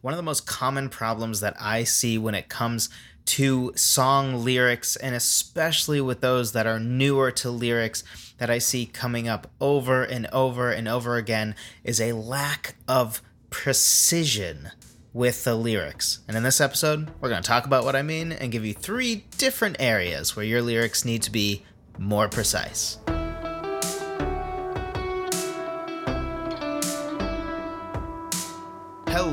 One 0.00 0.14
of 0.14 0.16
the 0.16 0.22
most 0.22 0.46
common 0.46 0.88
problems 0.88 1.40
that 1.40 1.54
I 1.60 1.84
see 1.84 2.16
when 2.16 2.34
it 2.34 2.48
comes 2.48 2.88
to 3.26 3.72
song 3.76 4.42
lyrics, 4.44 4.96
and 4.96 5.14
especially 5.14 6.00
with 6.00 6.22
those 6.22 6.52
that 6.52 6.66
are 6.66 6.80
newer 6.80 7.30
to 7.32 7.50
lyrics 7.50 8.02
that 8.38 8.48
I 8.50 8.58
see 8.58 8.86
coming 8.86 9.28
up 9.28 9.50
over 9.60 10.02
and 10.02 10.26
over 10.32 10.70
and 10.70 10.88
over 10.88 11.16
again, 11.16 11.54
is 11.84 12.00
a 12.00 12.12
lack 12.12 12.76
of 12.88 13.20
precision 13.50 14.70
with 15.12 15.44
the 15.44 15.54
lyrics. 15.54 16.20
And 16.26 16.36
in 16.36 16.44
this 16.44 16.62
episode, 16.62 17.10
we're 17.20 17.28
going 17.28 17.42
to 17.42 17.48
talk 17.48 17.66
about 17.66 17.84
what 17.84 17.94
I 17.94 18.02
mean 18.02 18.32
and 18.32 18.50
give 18.50 18.64
you 18.64 18.72
three 18.72 19.26
different 19.36 19.76
areas 19.78 20.34
where 20.34 20.46
your 20.46 20.62
lyrics 20.62 21.04
need 21.04 21.22
to 21.22 21.30
be 21.30 21.62
more 21.98 22.28
precise. 22.28 22.96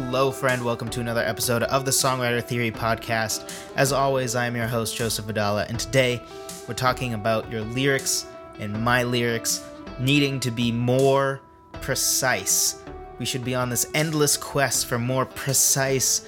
Hello, 0.10 0.32
friend. 0.32 0.64
Welcome 0.64 0.90
to 0.92 1.02
another 1.02 1.20
episode 1.20 1.64
of 1.64 1.84
the 1.84 1.92
Songwriter 1.92 2.42
Theory 2.42 2.72
Podcast. 2.72 3.54
As 3.76 3.92
always, 3.92 4.36
I 4.36 4.46
am 4.46 4.56
your 4.56 4.66
host, 4.66 4.96
Joseph 4.96 5.26
Vitale, 5.26 5.66
and 5.68 5.78
today 5.78 6.24
we're 6.66 6.76
talking 6.76 7.14
about 7.14 7.52
your 7.52 7.60
lyrics 7.60 8.26
and 8.58 8.82
my 8.86 9.04
lyrics 9.04 9.66
needing 10.00 10.40
to 10.40 10.50
be 10.50 10.72
more 10.72 11.42
precise. 11.74 12.82
We 13.20 13.26
should 13.26 13.44
be 13.44 13.54
on 13.54 13.70
this 13.70 13.92
endless 13.94 14.38
quest 14.38 14.86
for 14.86 14.98
more 14.98 15.26
precise 15.26 16.26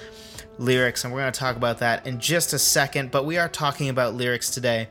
lyrics, 0.58 1.04
and 1.04 1.12
we're 1.14 1.20
going 1.20 1.32
to 1.32 1.40
talk 1.40 1.56
about 1.56 1.78
that 1.78 2.06
in 2.06 2.20
just 2.20 2.52
a 2.52 2.58
second. 2.58 3.10
But 3.10 3.24
we 3.24 3.38
are 3.38 3.48
talking 3.48 3.88
about 3.88 4.12
lyrics 4.12 4.50
today. 4.50 4.88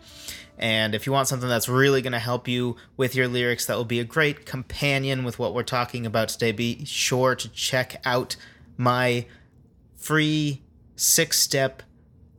And 0.58 0.96
if 0.96 1.06
you 1.06 1.14
want 1.14 1.28
something 1.28 1.48
that's 1.48 1.70
really 1.70 2.02
going 2.02 2.14
to 2.14 2.20
help 2.20 2.48
you 2.48 2.76
with 2.98 3.14
your 3.14 3.28
lyrics, 3.28 3.68
that 3.68 3.78
will 3.78 3.86
be 3.86 4.00
a 4.00 4.04
great 4.04 4.48
companion 4.48 5.24
with 5.24 5.38
what 5.38 5.54
we're 5.54 5.62
talking 5.62 6.08
about 6.08 6.30
today, 6.30 6.52
be 6.52 6.86
sure 6.86 7.36
to 7.36 7.48
check 7.50 8.02
out 8.04 8.36
my 8.80 9.26
free 9.98 10.64
six 10.96 11.38
step 11.38 11.84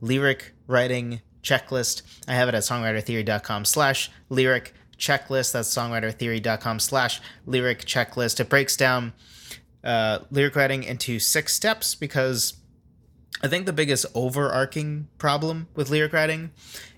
lyric 0.01 0.53
writing 0.67 1.21
checklist. 1.43 2.01
I 2.27 2.33
have 2.33 2.49
it 2.49 2.55
at 2.55 2.63
songwritertheory.com 2.63 3.63
slash 3.63 4.11
lyric 4.27 4.73
checklist. 4.97 5.53
That's 5.53 5.73
songwritertheory.com 5.73 6.79
slash 6.79 7.21
lyric 7.45 7.85
checklist. 7.85 8.39
It 8.39 8.49
breaks 8.49 8.75
down 8.75 9.13
uh, 9.83 10.19
lyric 10.31 10.55
writing 10.55 10.83
into 10.83 11.19
six 11.19 11.53
steps 11.53 11.93
because 11.93 12.55
I 13.43 13.47
think 13.47 13.67
the 13.67 13.73
biggest 13.73 14.07
overarching 14.15 15.09
problem 15.19 15.67
with 15.75 15.91
lyric 15.91 16.11
writing 16.11 16.51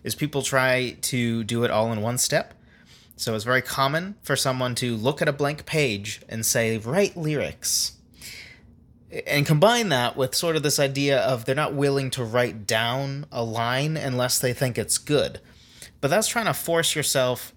is 0.03 0.15
people 0.15 0.41
try 0.41 0.97
to 1.01 1.43
do 1.43 1.65
it 1.65 1.71
all 1.71 1.91
in 1.91 2.01
one 2.01 2.17
step. 2.17 2.53
So 3.17 3.35
it's 3.35 3.43
very 3.43 3.61
common 3.61 4.15
for 4.23 4.35
someone 4.37 4.73
to 4.75 4.95
look 4.95 5.21
at 5.21 5.27
a 5.27 5.33
blank 5.33 5.65
page 5.65 6.21
and 6.29 6.45
say, 6.45 6.77
write 6.77 7.17
lyrics. 7.17 7.93
And 9.27 9.45
combine 9.45 9.89
that 9.89 10.17
with 10.17 10.33
sort 10.33 10.55
of 10.55 10.63
this 10.63 10.79
idea 10.79 11.19
of 11.19 11.45
they're 11.45 11.53
not 11.53 11.73
willing 11.73 12.09
to 12.11 12.23
write 12.23 12.65
down 12.65 13.25
a 13.31 13.43
line 13.43 13.95
unless 13.95 14.39
they 14.39 14.53
think 14.53 14.77
it's 14.77 14.97
good. 14.97 15.39
But 16.01 16.09
that's 16.09 16.27
trying 16.27 16.45
to 16.45 16.53
force 16.53 16.95
yourself 16.95 17.53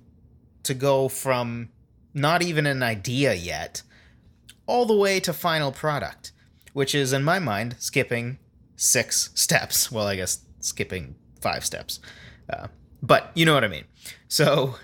to 0.65 0.75
go 0.75 1.09
from 1.09 1.71
not 2.13 2.43
even 2.43 2.67
an 2.67 2.83
idea 2.83 3.35
yet 3.35 3.83
all 4.67 4.85
the 4.85 4.97
way 4.97 5.21
to 5.21 5.33
final 5.33 5.73
product, 5.73 6.33
which 6.73 6.95
is, 6.95 7.13
in 7.13 7.23
my 7.23 7.39
mind, 7.39 7.77
skipping 7.79 8.39
six 8.75 9.31
steps. 9.35 9.91
Well, 9.91 10.07
I 10.07 10.17
guess 10.17 10.45
skipping 10.61 11.15
five 11.41 11.65
steps. 11.65 12.01
Uh, 12.51 12.67
but 13.03 13.31
you 13.35 13.47
know 13.47 13.55
what 13.55 13.65
I 13.65 13.69
mean. 13.69 13.85
So 14.29 14.75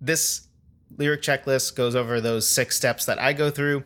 this 0.00 0.48
lyric 0.96 1.22
checklist 1.22 1.74
goes 1.74 1.96
over 1.96 2.20
those 2.20 2.48
six 2.48 2.76
steps 2.76 3.04
that 3.06 3.20
I 3.20 3.32
go 3.32 3.50
through 3.50 3.84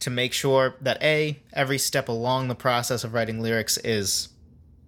to 0.00 0.10
make 0.10 0.32
sure 0.32 0.76
that 0.80 1.02
A, 1.02 1.38
every 1.52 1.78
step 1.78 2.08
along 2.08 2.48
the 2.48 2.54
process 2.54 3.04
of 3.04 3.14
writing 3.14 3.40
lyrics 3.40 3.76
is 3.78 4.28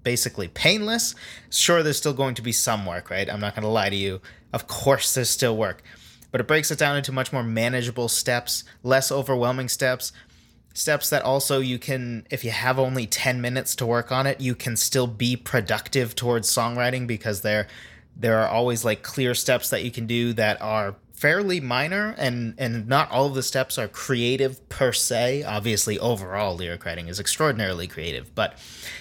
basically 0.02 0.48
painless. 0.48 1.14
Sure, 1.50 1.82
there's 1.82 1.98
still 1.98 2.14
going 2.14 2.34
to 2.34 2.42
be 2.42 2.52
some 2.52 2.86
work, 2.86 3.10
right? 3.10 3.30
I'm 3.30 3.41
not 3.41 3.54
going 3.54 3.62
to 3.62 3.69
lie 3.69 3.91
to 3.91 3.96
you. 3.96 4.20
Of 4.52 4.66
course, 4.66 5.14
there's 5.14 5.30
still 5.30 5.56
work. 5.56 5.82
But 6.31 6.41
it 6.41 6.48
breaks 6.48 6.70
it 6.70 6.78
down 6.78 6.97
into 6.97 7.12
much 7.12 7.32
more 7.32 7.42
manageable 7.42 8.09
steps, 8.09 8.64
less 8.82 9.12
overwhelming 9.12 9.69
steps, 9.69 10.12
steps 10.75 11.10
that 11.10 11.22
also 11.22 11.60
you 11.60 11.78
can 11.78 12.26
if 12.31 12.44
you 12.44 12.50
have 12.50 12.78
only 12.78 13.06
10 13.06 13.41
minutes 13.41 13.76
to 13.76 13.84
work 13.84 14.10
on 14.10 14.26
it 14.26 14.41
you 14.41 14.54
can 14.54 14.76
still 14.76 15.06
be 15.06 15.37
productive 15.37 16.14
towards 16.14 16.50
songwriting 16.50 17.06
because 17.06 17.42
there 17.42 17.66
there 18.16 18.38
are 18.38 18.48
always 18.48 18.84
like 18.84 19.03
clear 19.03 19.34
steps 19.34 19.70
that 19.70 19.84
you 19.84 19.91
can 19.91 20.06
do 20.06 20.32
that 20.32 20.60
are 20.62 20.94
fairly 21.22 21.60
minor 21.60 22.15
and 22.19 22.55
and 22.59 22.87
not 22.87 23.10
all 23.10 23.27
of 23.27 23.34
the 23.34 23.43
steps 23.43 23.78
are 23.78 23.87
creative 23.87 24.69
per 24.69 24.93
se 24.93 25.43
obviously 25.44 25.99
overall 26.00 26.56
lyric 26.56 26.84
writing 26.84 27.06
is 27.06 27.21
extraordinarily 27.21 27.87
creative 27.87 28.34
but 28.34 28.59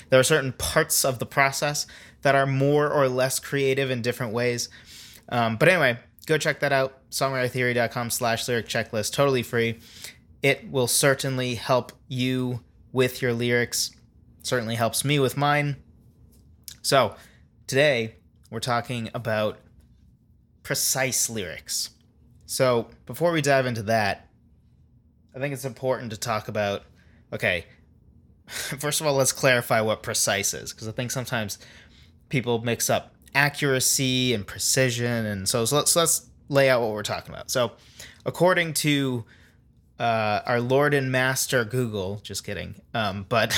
there 0.09 0.19
are 0.19 0.23
certain 0.23 0.53
parts 0.53 1.03
of 1.03 1.17
the 1.17 1.25
process 1.25 1.87
that 2.21 2.35
are 2.35 2.45
more 2.45 2.87
or 2.89 3.09
less 3.09 3.39
creative 3.39 3.89
in 3.89 4.03
different 4.03 4.31
ways 4.31 4.69
um, 5.29 5.57
but 5.57 5.67
anyway 5.67 5.97
go 6.27 6.37
check 6.37 6.59
that 6.59 6.71
out 6.71 6.99
songwritertheory.com 7.09 8.09
slash 8.09 8.47
lyric 8.47 8.67
checklist 8.67 9.11
totally 9.11 9.41
free 9.41 9.79
it 10.41 10.69
will 10.71 10.87
certainly 10.87 11.55
help 11.55 11.91
you 12.07 12.61
with 12.91 13.21
your 13.21 13.33
lyrics. 13.33 13.91
Certainly 14.43 14.75
helps 14.75 15.05
me 15.05 15.19
with 15.19 15.37
mine. 15.37 15.77
So, 16.81 17.15
today 17.67 18.15
we're 18.49 18.59
talking 18.59 19.09
about 19.13 19.59
precise 20.63 21.29
lyrics. 21.29 21.91
So, 22.51 22.89
before 23.05 23.31
we 23.31 23.41
dive 23.41 23.65
into 23.65 23.83
that, 23.83 24.27
I 25.33 25.39
think 25.39 25.53
it's 25.53 25.63
important 25.63 26.11
to 26.11 26.17
talk 26.17 26.49
about 26.49 26.83
okay, 27.31 27.65
first 28.45 28.99
of 28.99 29.07
all, 29.07 29.13
let's 29.13 29.31
clarify 29.31 29.79
what 29.79 30.03
precise 30.03 30.53
is 30.53 30.73
because 30.73 30.89
I 30.89 30.91
think 30.91 31.11
sometimes 31.11 31.59
people 32.27 32.61
mix 32.61 32.89
up 32.89 33.15
accuracy 33.33 34.33
and 34.33 34.45
precision 34.45 35.25
and 35.27 35.47
so, 35.47 35.63
so 35.63 35.77
let's 35.77 35.95
let's 35.95 36.29
lay 36.49 36.69
out 36.69 36.81
what 36.81 36.91
we're 36.91 37.03
talking 37.03 37.33
about. 37.33 37.49
So, 37.49 37.71
according 38.25 38.73
to 38.73 39.23
uh, 39.97 40.41
our 40.45 40.59
Lord 40.59 40.93
and 40.93 41.09
Master 41.09 41.63
Google. 41.63 42.19
Just 42.21 42.43
kidding. 42.43 42.75
Um, 42.93 43.25
but 43.29 43.57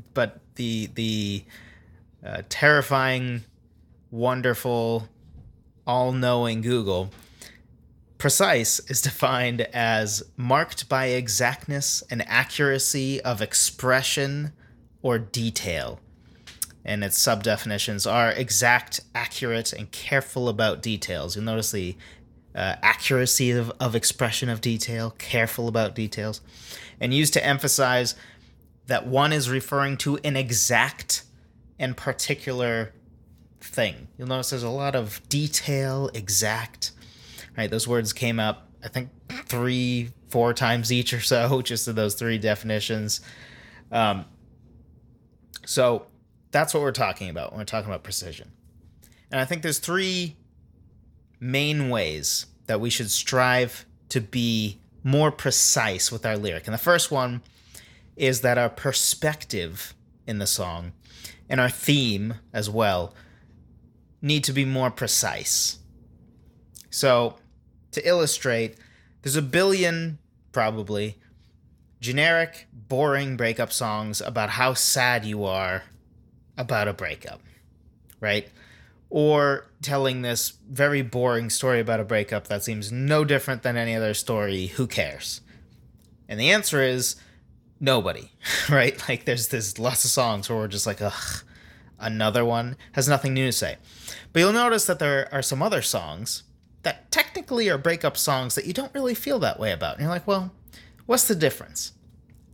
but 0.14 0.40
the 0.54 0.88
the 0.94 1.44
uh, 2.24 2.42
terrifying, 2.48 3.42
wonderful, 4.10 5.06
all-knowing 5.86 6.62
Google. 6.62 7.10
Precise 8.22 8.78
is 8.88 9.02
defined 9.02 9.62
as 9.72 10.22
marked 10.36 10.88
by 10.88 11.06
exactness 11.06 12.04
and 12.08 12.22
accuracy 12.28 13.20
of 13.20 13.42
expression 13.42 14.52
or 15.02 15.18
detail. 15.18 15.98
And 16.84 17.02
its 17.02 17.18
sub 17.18 17.42
definitions 17.42 18.06
are 18.06 18.30
exact, 18.30 19.00
accurate, 19.12 19.72
and 19.72 19.90
careful 19.90 20.48
about 20.48 20.82
details. 20.82 21.34
You'll 21.34 21.46
notice 21.46 21.72
the 21.72 21.96
uh, 22.54 22.76
accuracy 22.80 23.50
of, 23.50 23.72
of 23.80 23.96
expression 23.96 24.48
of 24.48 24.60
detail, 24.60 25.16
careful 25.18 25.66
about 25.66 25.96
details, 25.96 26.42
and 27.00 27.12
used 27.12 27.32
to 27.32 27.44
emphasize 27.44 28.14
that 28.86 29.04
one 29.04 29.32
is 29.32 29.50
referring 29.50 29.96
to 29.96 30.20
an 30.22 30.36
exact 30.36 31.24
and 31.76 31.96
particular 31.96 32.92
thing. 33.60 34.06
You'll 34.16 34.28
notice 34.28 34.50
there's 34.50 34.62
a 34.62 34.68
lot 34.68 34.94
of 34.94 35.28
detail, 35.28 36.08
exact. 36.14 36.91
Right, 37.56 37.70
those 37.70 37.86
words 37.86 38.12
came 38.12 38.40
up, 38.40 38.68
I 38.82 38.88
think, 38.88 39.10
three, 39.46 40.10
four 40.28 40.54
times 40.54 40.90
each 40.90 41.12
or 41.12 41.20
so, 41.20 41.62
just 41.64 41.86
in 41.86 41.94
those 41.94 42.14
three 42.14 42.38
definitions. 42.38 43.20
Um, 43.90 44.24
so 45.66 46.06
that's 46.50 46.72
what 46.74 46.82
we're 46.82 46.92
talking 46.92 47.28
about 47.28 47.52
when 47.52 47.58
we're 47.58 47.64
talking 47.64 47.90
about 47.90 48.02
precision. 48.02 48.52
And 49.30 49.40
I 49.40 49.44
think 49.44 49.62
there's 49.62 49.78
three 49.78 50.36
main 51.40 51.88
ways 51.88 52.46
that 52.66 52.80
we 52.80 52.90
should 52.90 53.10
strive 53.10 53.84
to 54.10 54.20
be 54.20 54.78
more 55.02 55.30
precise 55.30 56.12
with 56.12 56.24
our 56.24 56.36
lyric. 56.36 56.66
And 56.66 56.74
the 56.74 56.78
first 56.78 57.10
one 57.10 57.42
is 58.16 58.42
that 58.42 58.58
our 58.58 58.68
perspective 58.68 59.94
in 60.26 60.38
the 60.38 60.46
song 60.46 60.92
and 61.48 61.60
our 61.60 61.70
theme 61.70 62.34
as 62.52 62.70
well 62.70 63.14
need 64.20 64.44
to 64.44 64.52
be 64.52 64.64
more 64.64 64.90
precise. 64.90 65.78
So, 66.90 67.36
to 67.92 68.06
illustrate, 68.06 68.76
there's 69.22 69.36
a 69.36 69.42
billion, 69.42 70.18
probably, 70.50 71.18
generic, 72.00 72.66
boring 72.72 73.36
breakup 73.36 73.72
songs 73.72 74.20
about 74.20 74.50
how 74.50 74.74
sad 74.74 75.24
you 75.24 75.44
are 75.44 75.84
about 76.58 76.88
a 76.88 76.92
breakup, 76.92 77.40
right? 78.20 78.48
or 79.12 79.66
telling 79.82 80.22
this 80.22 80.54
very 80.70 81.02
boring 81.02 81.50
story 81.50 81.80
about 81.80 82.00
a 82.00 82.04
breakup 82.04 82.46
that 82.46 82.64
seems 82.64 82.90
no 82.90 83.26
different 83.26 83.62
than 83.62 83.76
any 83.76 83.94
other 83.94 84.14
story, 84.14 84.68
who 84.68 84.86
cares? 84.86 85.42
And 86.30 86.40
the 86.40 86.50
answer 86.50 86.82
is 86.82 87.16
nobody, 87.78 88.32
right? 88.70 88.98
Like 89.06 89.26
there's 89.26 89.48
there's 89.48 89.78
lots 89.78 90.06
of 90.06 90.10
songs 90.10 90.48
where 90.48 90.58
we're 90.58 90.66
just 90.66 90.86
like, 90.86 91.02
ugh, 91.02 91.44
another 92.00 92.42
one 92.42 92.74
has 92.92 93.06
nothing 93.06 93.34
new 93.34 93.46
to 93.46 93.52
say. 93.52 93.76
But 94.32 94.40
you'll 94.40 94.54
notice 94.54 94.86
that 94.86 94.98
there 94.98 95.28
are 95.30 95.42
some 95.42 95.62
other 95.62 95.82
songs 95.82 96.44
that 96.82 97.10
technically 97.10 97.68
are 97.68 97.78
breakup 97.78 98.16
songs 98.16 98.54
that 98.54 98.66
you 98.66 98.72
don't 98.72 98.94
really 98.94 99.14
feel 99.14 99.38
that 99.38 99.60
way 99.60 99.72
about. 99.72 99.94
And 99.94 100.02
you're 100.02 100.10
like, 100.10 100.26
well, 100.26 100.52
what's 101.06 101.28
the 101.28 101.34
difference? 101.34 101.92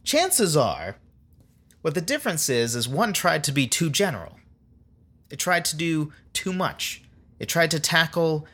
Chances 0.05 0.57
are 0.57 0.97
What 1.83 1.95
the 1.95 2.01
difference 2.01 2.49
is, 2.49 2.75
is 2.75 2.89
one 2.89 3.13
tried 3.13 3.45
to 3.45 3.53
be 3.53 3.67
too 3.67 3.91
general. 3.91 4.39
It 5.31 5.39
tried 5.39 5.65
to 5.67 5.77
do 5.77 6.13
too 6.33 6.53
much. 6.53 7.03
It 7.39 7.49
tried 7.49 7.71
to 7.71 7.81
tackle, 7.81 8.47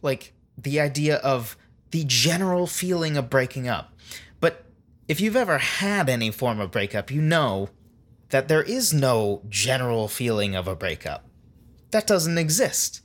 like, 0.00 0.32
the 0.56 0.78
idea 0.78 1.16
of 1.16 1.56
the 1.90 2.04
general 2.04 2.66
feeling 2.66 3.16
of 3.16 3.30
breaking 3.30 3.66
up. 3.66 3.92
But 4.38 4.64
if 5.08 5.20
you've 5.20 5.36
ever 5.36 5.58
had 5.58 6.08
any 6.08 6.30
form 6.30 6.60
of 6.60 6.70
breakup, 6.70 7.10
you 7.10 7.20
know 7.20 7.70
that 8.28 8.46
there 8.46 8.62
is 8.62 8.94
no 8.94 9.42
general 9.48 10.06
feeling 10.06 10.54
of 10.54 10.68
a 10.68 10.76
breakup. 10.76 11.26
That 11.90 12.06
doesn't 12.06 12.38
exist. 12.38 13.00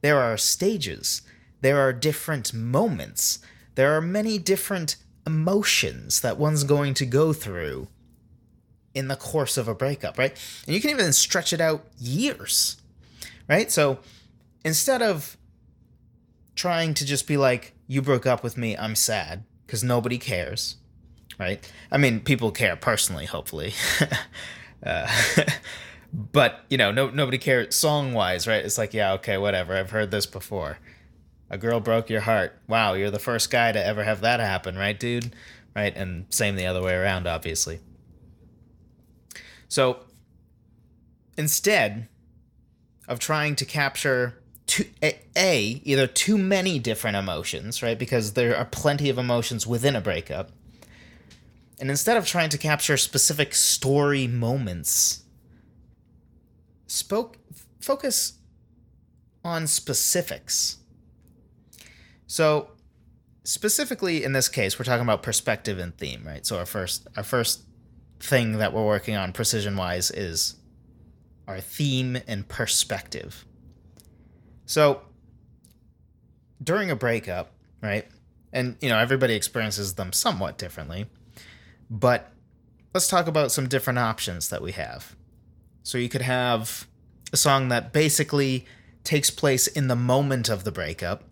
There 0.00 0.18
are 0.18 0.36
stages, 0.36 1.22
there 1.60 1.78
are 1.78 1.92
different 1.92 2.54
moments, 2.54 3.38
there 3.74 3.96
are 3.96 4.00
many 4.00 4.38
different 4.38 4.96
emotions 5.26 6.20
that 6.20 6.38
one's 6.38 6.64
going 6.64 6.94
to 6.94 7.06
go 7.06 7.32
through 7.32 7.88
in 8.94 9.08
the 9.08 9.16
course 9.16 9.56
of 9.56 9.68
a 9.68 9.74
breakup, 9.74 10.18
right? 10.18 10.36
And 10.66 10.74
you 10.74 10.80
can 10.80 10.90
even 10.90 11.12
stretch 11.12 11.52
it 11.52 11.60
out 11.60 11.84
years, 11.98 12.76
right? 13.48 13.70
So 13.70 13.98
instead 14.64 15.02
of 15.02 15.36
trying 16.54 16.94
to 16.94 17.06
just 17.06 17.26
be 17.26 17.36
like, 17.36 17.74
you 17.86 18.02
broke 18.02 18.26
up 18.26 18.42
with 18.42 18.56
me, 18.56 18.76
I'm 18.76 18.94
sad, 18.94 19.44
because 19.66 19.84
nobody 19.84 20.18
cares, 20.18 20.76
right? 21.38 21.70
I 21.90 21.98
mean, 21.98 22.20
people 22.20 22.50
care 22.50 22.76
personally, 22.76 23.26
hopefully. 23.26 23.74
uh, 24.84 25.08
but, 26.12 26.64
you 26.68 26.76
know, 26.76 26.90
no, 26.90 27.10
nobody 27.10 27.38
cares 27.38 27.74
song 27.74 28.12
wise, 28.12 28.46
right? 28.46 28.64
It's 28.64 28.78
like, 28.78 28.94
yeah, 28.94 29.12
okay, 29.14 29.38
whatever. 29.38 29.76
I've 29.76 29.90
heard 29.90 30.10
this 30.10 30.26
before. 30.26 30.78
A 31.48 31.58
girl 31.58 31.80
broke 31.80 32.10
your 32.10 32.20
heart. 32.20 32.58
Wow, 32.68 32.94
you're 32.94 33.10
the 33.10 33.18
first 33.18 33.50
guy 33.50 33.72
to 33.72 33.84
ever 33.84 34.04
have 34.04 34.20
that 34.20 34.40
happen, 34.40 34.76
right, 34.76 34.98
dude? 34.98 35.34
Right? 35.74 35.96
And 35.96 36.26
same 36.30 36.56
the 36.56 36.66
other 36.66 36.82
way 36.82 36.94
around, 36.94 37.26
obviously. 37.26 37.80
So 39.68 40.00
instead 41.36 42.08
of 43.08 43.18
trying 43.18 43.56
to 43.56 43.64
capture 43.64 44.40
too, 44.66 44.84
a, 45.02 45.18
a, 45.36 45.80
either 45.84 46.06
too 46.06 46.38
many 46.38 46.78
different 46.78 47.16
emotions, 47.16 47.82
right? 47.82 47.98
Because 47.98 48.34
there 48.34 48.56
are 48.56 48.64
plenty 48.64 49.10
of 49.10 49.18
emotions 49.18 49.66
within 49.66 49.96
a 49.96 50.00
breakup. 50.00 50.50
And 51.80 51.90
instead 51.90 52.16
of 52.16 52.26
trying 52.26 52.50
to 52.50 52.58
capture 52.58 52.96
specific 52.96 53.54
story 53.54 54.26
moments, 54.26 55.24
focus 57.80 58.38
on 59.44 59.66
specifics. 59.66 60.78
So, 62.26 62.70
specifically 63.44 64.22
in 64.22 64.32
this 64.32 64.48
case, 64.48 64.78
we're 64.78 64.84
talking 64.84 65.02
about 65.02 65.22
perspective 65.22 65.78
and 65.78 65.96
theme, 65.96 66.22
right? 66.24 66.46
So 66.46 66.58
our 66.58 66.66
first 66.66 67.06
our 67.16 67.22
first 67.22 67.62
thing 68.20 68.58
that 68.58 68.72
we're 68.72 68.84
working 68.84 69.16
on 69.16 69.32
precision 69.32 69.76
wise 69.76 70.10
is 70.10 70.56
our 71.48 71.60
theme 71.60 72.18
and 72.28 72.46
perspective. 72.46 73.44
So 74.66 75.02
during 76.62 76.90
a 76.90 76.96
breakup, 76.96 77.52
right? 77.82 78.06
And 78.52 78.76
you 78.80 78.88
know, 78.88 78.98
everybody 78.98 79.34
experiences 79.34 79.94
them 79.94 80.12
somewhat 80.12 80.58
differently. 80.58 81.06
But 81.88 82.30
let's 82.94 83.08
talk 83.08 83.26
about 83.26 83.50
some 83.50 83.68
different 83.68 83.98
options 83.98 84.48
that 84.50 84.62
we 84.62 84.72
have. 84.72 85.16
So 85.82 85.98
you 85.98 86.08
could 86.08 86.22
have 86.22 86.86
a 87.32 87.36
song 87.36 87.68
that 87.68 87.92
basically 87.92 88.66
takes 89.04 89.30
place 89.30 89.66
in 89.66 89.88
the 89.88 89.96
moment 89.96 90.48
of 90.48 90.64
the 90.64 90.72
breakup, 90.72 91.24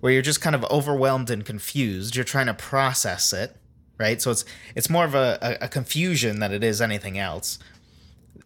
where 0.00 0.12
you're 0.12 0.22
just 0.22 0.40
kind 0.40 0.54
of 0.54 0.64
overwhelmed 0.64 1.30
and 1.30 1.44
confused. 1.44 2.14
You're 2.16 2.24
trying 2.24 2.46
to 2.46 2.54
process 2.54 3.32
it, 3.32 3.56
right? 3.98 4.20
So 4.20 4.30
it's 4.30 4.44
it's 4.74 4.90
more 4.90 5.04
of 5.04 5.14
a, 5.14 5.58
a, 5.60 5.68
confusion 5.68 6.40
than 6.40 6.52
it 6.52 6.62
is 6.62 6.80
anything 6.80 7.18
else. 7.18 7.58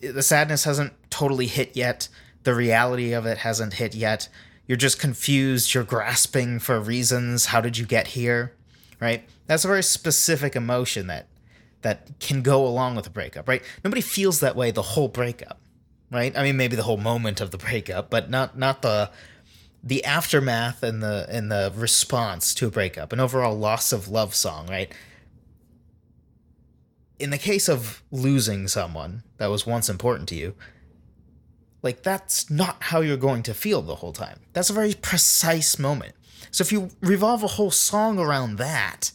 The 0.00 0.22
sadness 0.22 0.64
hasn't 0.64 0.92
totally 1.10 1.46
hit 1.46 1.76
yet. 1.76 2.08
The 2.44 2.54
reality 2.54 3.12
of 3.12 3.26
it 3.26 3.38
hasn't 3.38 3.74
hit 3.74 3.94
yet. 3.94 4.28
You're 4.66 4.76
just 4.76 5.00
confused. 5.00 5.74
You're 5.74 5.84
grasping 5.84 6.58
for 6.58 6.80
reasons. 6.80 7.46
How 7.46 7.60
did 7.60 7.76
you 7.76 7.84
get 7.84 8.08
here? 8.08 8.54
Right? 9.00 9.28
That's 9.46 9.64
a 9.64 9.68
very 9.68 9.82
specific 9.82 10.54
emotion 10.54 11.06
that 11.08 11.26
that 11.82 12.08
can 12.20 12.42
go 12.42 12.66
along 12.66 12.94
with 12.94 13.06
a 13.06 13.10
breakup, 13.10 13.48
right? 13.48 13.62
Nobody 13.82 14.02
feels 14.02 14.40
that 14.40 14.54
way 14.54 14.70
the 14.70 14.82
whole 14.82 15.08
breakup, 15.08 15.58
right? 16.10 16.36
I 16.36 16.42
mean, 16.42 16.56
maybe 16.56 16.76
the 16.76 16.82
whole 16.82 16.96
moment 16.96 17.40
of 17.40 17.50
the 17.50 17.58
breakup, 17.58 18.10
but 18.10 18.30
not 18.30 18.58
not 18.58 18.82
the 18.82 19.10
the 19.82 20.04
aftermath 20.04 20.82
and 20.82 21.02
the 21.02 21.26
and 21.28 21.50
the 21.50 21.72
response 21.74 22.54
to 22.54 22.66
a 22.66 22.70
breakup, 22.70 23.12
an 23.12 23.20
overall 23.20 23.56
loss 23.56 23.92
of 23.92 24.08
love 24.08 24.34
song, 24.34 24.66
right? 24.68 24.92
in 27.20 27.30
the 27.30 27.38
case 27.38 27.68
of 27.68 28.02
losing 28.10 28.66
someone 28.66 29.22
that 29.36 29.48
was 29.48 29.66
once 29.66 29.88
important 29.90 30.28
to 30.30 30.34
you, 30.34 30.54
like 31.82 32.02
that's 32.02 32.50
not 32.50 32.82
how 32.84 33.00
you're 33.00 33.16
going 33.18 33.42
to 33.42 33.54
feel 33.54 33.82
the 33.82 33.96
whole 33.96 34.12
time. 34.12 34.40
That's 34.54 34.70
a 34.70 34.72
very 34.74 34.94
precise 34.94 35.78
moment. 35.78 36.14
So 36.50 36.62
if 36.62 36.72
you 36.72 36.88
revolve 37.00 37.42
a 37.42 37.48
whole 37.48 37.70
song 37.70 38.18
around 38.18 38.56
that, 38.56 39.12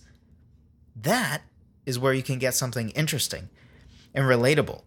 that 0.96 1.42
is 1.86 2.00
where 2.00 2.14
you 2.14 2.24
can 2.24 2.38
get 2.38 2.54
something 2.54 2.90
interesting 2.92 3.50
and 4.14 4.26
relatable. 4.26 4.84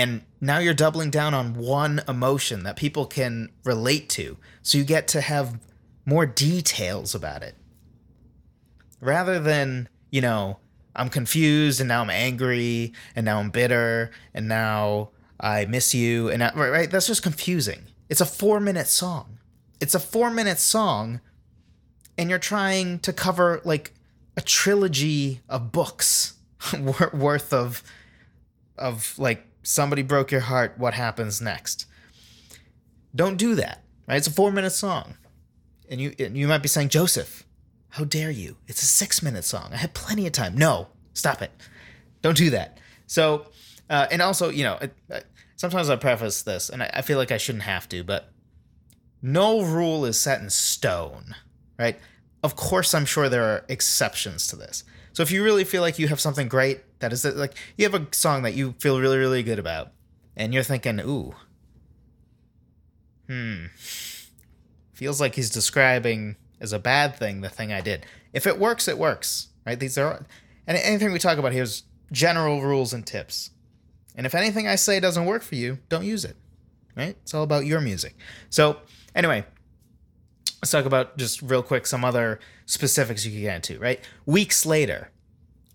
And 0.00 0.22
now 0.40 0.56
you're 0.60 0.72
doubling 0.72 1.10
down 1.10 1.34
on 1.34 1.52
one 1.52 2.00
emotion 2.08 2.62
that 2.62 2.76
people 2.76 3.04
can 3.04 3.50
relate 3.64 4.08
to. 4.10 4.38
So 4.62 4.78
you 4.78 4.84
get 4.84 5.06
to 5.08 5.20
have 5.20 5.60
more 6.06 6.24
details 6.24 7.14
about 7.14 7.42
it. 7.42 7.54
Rather 9.02 9.38
than, 9.38 9.90
you 10.10 10.22
know, 10.22 10.56
I'm 10.96 11.10
confused 11.10 11.80
and 11.80 11.88
now 11.88 12.00
I'm 12.00 12.08
angry 12.08 12.94
and 13.14 13.26
now 13.26 13.40
I'm 13.40 13.50
bitter 13.50 14.10
and 14.32 14.48
now 14.48 15.10
I 15.38 15.66
miss 15.66 15.94
you 15.94 16.30
and 16.30 16.42
I, 16.42 16.50
right, 16.54 16.70
right 16.70 16.90
that's 16.90 17.06
just 17.06 17.22
confusing. 17.22 17.82
It's 18.08 18.22
a 18.22 18.26
4 18.26 18.58
minute 18.58 18.86
song. 18.86 19.38
It's 19.80 19.94
a 19.94 20.00
4 20.00 20.30
minute 20.30 20.60
song 20.60 21.20
and 22.16 22.30
you're 22.30 22.38
trying 22.38 23.00
to 23.00 23.12
cover 23.12 23.60
like 23.66 23.92
a 24.34 24.40
trilogy 24.40 25.42
of 25.46 25.72
books 25.72 26.38
worth 27.12 27.52
of 27.52 27.82
of 28.78 29.14
like 29.18 29.46
somebody 29.62 30.02
broke 30.02 30.30
your 30.30 30.42
heart 30.42 30.74
what 30.78 30.94
happens 30.94 31.40
next. 31.40 31.86
Don't 33.14 33.36
do 33.36 33.54
that. 33.56 33.82
Right? 34.08 34.16
It's 34.16 34.26
a 34.26 34.32
4 34.32 34.52
minute 34.52 34.70
song. 34.70 35.16
And 35.88 36.00
you 36.00 36.14
and 36.20 36.36
you 36.36 36.46
might 36.46 36.62
be 36.62 36.68
saying 36.68 36.90
Joseph 36.90 37.44
how 37.90 38.04
dare 38.04 38.30
you? 38.30 38.56
It's 38.68 38.82
a 38.82 38.86
six 38.86 39.22
minute 39.22 39.44
song. 39.44 39.70
I 39.72 39.76
had 39.76 39.94
plenty 39.94 40.26
of 40.26 40.32
time. 40.32 40.56
No, 40.56 40.88
stop 41.12 41.42
it. 41.42 41.50
Don't 42.22 42.36
do 42.36 42.50
that. 42.50 42.78
So, 43.06 43.46
uh, 43.88 44.06
and 44.10 44.22
also, 44.22 44.48
you 44.48 44.62
know, 44.62 44.78
sometimes 45.56 45.90
I 45.90 45.96
preface 45.96 46.42
this, 46.42 46.68
and 46.68 46.82
I, 46.82 46.90
I 46.94 47.02
feel 47.02 47.18
like 47.18 47.32
I 47.32 47.36
shouldn't 47.36 47.64
have 47.64 47.88
to, 47.88 48.04
but 48.04 48.30
no 49.20 49.62
rule 49.62 50.04
is 50.04 50.20
set 50.20 50.40
in 50.40 50.50
stone, 50.50 51.34
right? 51.78 51.98
Of 52.44 52.54
course, 52.54 52.94
I'm 52.94 53.04
sure 53.04 53.28
there 53.28 53.44
are 53.44 53.64
exceptions 53.68 54.46
to 54.48 54.56
this. 54.56 54.84
So 55.12 55.22
if 55.22 55.30
you 55.30 55.42
really 55.42 55.64
feel 55.64 55.82
like 55.82 55.98
you 55.98 56.08
have 56.08 56.20
something 56.20 56.48
great 56.48 56.80
that 57.00 57.12
is 57.12 57.24
like 57.24 57.54
you 57.76 57.88
have 57.88 58.00
a 58.00 58.06
song 58.12 58.42
that 58.42 58.54
you 58.54 58.74
feel 58.78 59.00
really 59.00 59.18
really 59.18 59.42
good 59.42 59.58
about, 59.58 59.92
and 60.36 60.54
you're 60.54 60.62
thinking, 60.62 61.00
ooh, 61.00 61.34
hmm, 63.28 63.66
feels 64.92 65.20
like 65.20 65.34
he's 65.34 65.50
describing 65.50 66.36
as 66.60 66.72
a 66.72 66.78
bad 66.78 67.16
thing, 67.16 67.40
the 67.40 67.48
thing 67.48 67.72
I 67.72 67.80
did. 67.80 68.06
If 68.32 68.46
it 68.46 68.58
works, 68.58 68.86
it 68.86 68.98
works, 68.98 69.48
right? 69.66 69.78
These 69.78 69.96
are, 69.98 70.26
and 70.66 70.76
anything 70.76 71.12
we 71.12 71.18
talk 71.18 71.38
about 71.38 71.52
here 71.52 71.62
is 71.62 71.84
general 72.12 72.62
rules 72.62 72.92
and 72.92 73.06
tips. 73.06 73.50
And 74.14 74.26
if 74.26 74.34
anything 74.34 74.68
I 74.68 74.74
say 74.74 75.00
doesn't 75.00 75.24
work 75.24 75.42
for 75.42 75.54
you, 75.54 75.78
don't 75.88 76.04
use 76.04 76.24
it, 76.24 76.36
right? 76.96 77.16
It's 77.22 77.32
all 77.32 77.42
about 77.42 77.64
your 77.64 77.80
music. 77.80 78.16
So, 78.50 78.78
anyway, 79.14 79.44
let's 80.60 80.70
talk 80.70 80.84
about 80.84 81.16
just 81.16 81.42
real 81.42 81.62
quick 81.62 81.86
some 81.86 82.04
other 82.04 82.40
specifics 82.66 83.24
you 83.24 83.32
can 83.32 83.40
get 83.40 83.56
into, 83.56 83.78
right? 83.78 84.00
Weeks 84.26 84.66
later, 84.66 85.10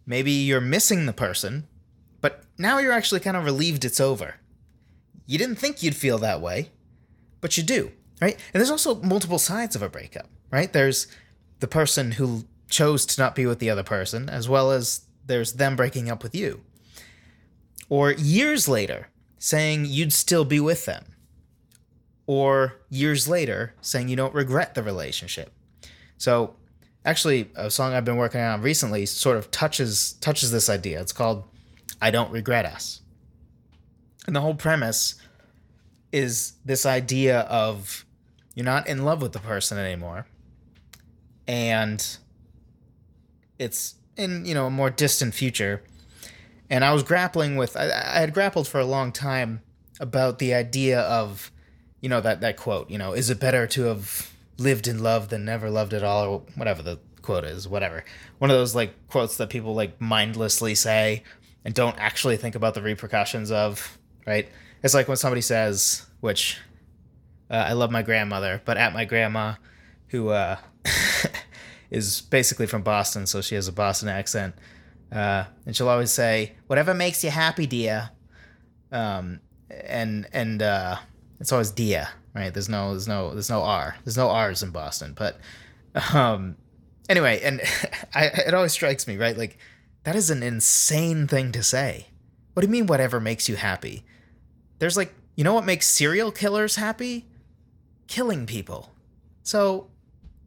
maybe 0.06 0.32
you're 0.32 0.62
missing 0.62 1.06
the 1.06 1.14
person, 1.14 1.68
but 2.22 2.44
now 2.58 2.78
you're 2.78 2.92
actually 2.92 3.20
kind 3.20 3.38
of 3.38 3.46
relieved 3.46 3.86
it's 3.86 4.00
over. 4.00 4.36
You 5.26 5.38
didn't 5.38 5.56
think 5.56 5.82
you'd 5.82 5.96
feel 5.96 6.18
that 6.20 6.42
way, 6.42 6.70
but 7.42 7.58
you 7.58 7.64
do, 7.64 7.92
right? 8.22 8.36
And 8.54 8.60
there's 8.60 8.72
also 8.72 9.02
multiple 9.02 9.40
sides 9.40 9.76
of 9.76 9.82
a 9.82 9.90
breakup 9.90 10.30
right? 10.56 10.72
There's 10.72 11.08
the 11.60 11.68
person 11.68 12.14
who 12.14 12.46
chose 12.70 13.06
to 13.08 13.22
not 13.22 13.36
be 13.36 13.46
with 13.46 13.60
the 13.60 13.70
other 13.70 13.84
person, 13.84 14.30
as 14.30 14.48
well 14.48 14.72
as 14.72 15.02
there's 15.26 15.54
them 15.54 15.76
breaking 15.76 16.10
up 16.10 16.24
with 16.24 16.34
you. 16.34 16.62
Or 17.90 18.12
years 18.12 18.68
later, 18.68 19.10
saying 19.38 19.86
you'd 19.86 20.14
still 20.14 20.46
be 20.46 20.62
with 20.62 20.86
them. 20.86 21.06
Or 22.28 22.78
years 22.90 23.28
later, 23.28 23.74
saying 23.82 24.10
you 24.10 24.16
don't 24.16 24.34
regret 24.34 24.74
the 24.74 24.82
relationship. 24.82 25.52
So, 26.18 26.56
actually, 27.04 27.52
a 27.56 27.70
song 27.70 27.94
I've 27.94 28.06
been 28.06 28.18
working 28.18 28.42
on 28.42 28.62
recently 28.62 29.06
sort 29.06 29.38
of 29.38 29.52
touches 29.52 30.14
touches 30.22 30.52
this 30.52 30.70
idea. 30.70 31.02
It's 31.02 31.12
called 31.12 31.44
"I 32.02 32.10
Don't 32.12 32.32
Regret 32.32 32.66
Us," 32.66 33.02
and 34.26 34.36
the 34.36 34.42
whole 34.42 34.56
premise 34.56 35.16
is 36.12 36.54
this 36.64 36.86
idea 36.86 37.42
of 37.42 38.06
you're 38.56 38.66
not 38.66 38.88
in 38.88 39.04
love 39.04 39.22
with 39.22 39.34
the 39.34 39.40
person 39.40 39.78
anymore, 39.78 40.26
and 41.48 42.18
it's 43.60 43.96
in 44.18 44.46
you 44.46 44.54
know 44.54 44.66
a 44.66 44.72
more 44.72 44.90
distant 44.90 45.34
future 45.36 45.84
And 46.70 46.84
I 46.84 46.94
was 46.94 47.04
grappling 47.04 47.56
with, 47.56 47.78
I, 47.78 47.86
I 47.86 48.20
had 48.20 48.34
grappled 48.34 48.68
for 48.68 48.80
a 48.80 48.86
long 48.86 49.12
time 49.12 49.62
about 50.00 50.40
the 50.40 50.54
idea 50.54 51.00
of, 51.02 51.52
you 52.06 52.10
know, 52.10 52.22
that, 52.22 52.42
that 52.42 52.56
quote, 52.56 52.88
you 52.92 53.00
know, 53.00 53.14
is 53.14 53.32
it 53.32 53.40
better 53.40 53.66
to 53.66 53.86
have 53.86 54.32
lived 54.60 54.88
in 54.88 55.02
love 55.02 55.30
than 55.30 55.44
never 55.44 55.72
loved 55.72 55.92
at 55.92 56.04
all, 56.04 56.24
or 56.24 56.44
whatever 56.54 56.84
the 56.84 57.00
quote 57.24 57.44
is, 57.44 57.68
whatever. 57.68 58.06
One 58.38 58.52
of 58.52 58.58
those 58.58 58.76
like 58.76 58.94
quotes 59.08 59.38
that 59.38 59.50
people 59.50 59.74
like 59.74 60.00
mindlessly 60.00 60.76
say 60.76 61.24
and 61.66 61.74
don't 61.74 61.98
actually 61.98 62.38
think 62.38 62.54
about 62.54 62.76
the 62.76 62.84
repercussions 62.84 63.50
of, 63.50 63.98
right? 64.28 64.48
It's 64.84 64.94
like 64.94 65.08
when 65.08 65.18
somebody 65.18 65.42
says, 65.42 66.06
which 66.20 66.60
uh, 67.50 67.56
I 67.56 67.74
love 67.74 67.90
my 67.90 68.04
grandmother, 68.04 68.62
but 68.66 68.78
at 68.78 68.94
my 68.94 69.06
grandma, 69.06 69.56
who 70.10 70.30
uh, 70.30 70.58
is 71.90 72.22
basically 72.22 72.68
from 72.68 72.84
Boston, 72.84 73.26
so 73.26 73.42
she 73.42 73.56
has 73.56 73.68
a 73.68 73.74
Boston 73.74 74.10
accent. 74.10 74.54
Uh, 75.12 75.46
and 75.66 75.76
she'll 75.76 75.90
always 75.90 76.12
say, 76.12 76.54
"Whatever 76.68 76.94
makes 76.94 77.24
you 77.24 77.32
happy, 77.32 77.66
dear." 77.66 78.12
Um, 78.92 79.40
and 79.72 80.28
and 80.32 80.62
uh, 80.62 80.98
it's 81.40 81.52
always 81.52 81.72
dia, 81.72 82.10
right? 82.34 82.54
There's 82.54 82.70
no 82.70 82.92
there's 82.92 83.08
no 83.08 83.32
there's 83.32 83.50
no 83.50 83.62
R. 83.62 83.96
There's 84.04 84.18
no 84.18 84.30
R's 84.30 84.64
in 84.64 84.72
Boston, 84.72 85.14
but 85.16 85.40
um, 86.14 86.58
anyway, 87.10 87.42
and 87.44 87.62
I, 88.14 88.26
it 88.26 88.54
always 88.54 88.72
strikes 88.72 89.08
me, 89.08 89.18
right? 89.18 89.38
Like 89.38 89.58
that 90.04 90.16
is 90.16 90.30
an 90.30 90.44
insane 90.44 91.28
thing 91.28 91.52
to 91.52 91.64
say. 91.64 92.08
What 92.54 92.62
do 92.62 92.68
you 92.68 92.72
mean? 92.72 92.88
Whatever 92.88 93.20
makes 93.20 93.50
you 93.50 93.56
happy? 93.56 94.06
There's 94.80 94.96
like, 94.96 95.14
you 95.36 95.44
know 95.44 95.54
what 95.54 95.66
makes 95.66 95.88
serial 95.88 96.32
killers 96.32 96.76
happy? 96.76 97.26
Killing 98.08 98.46
people. 98.46 98.92
So 99.44 99.88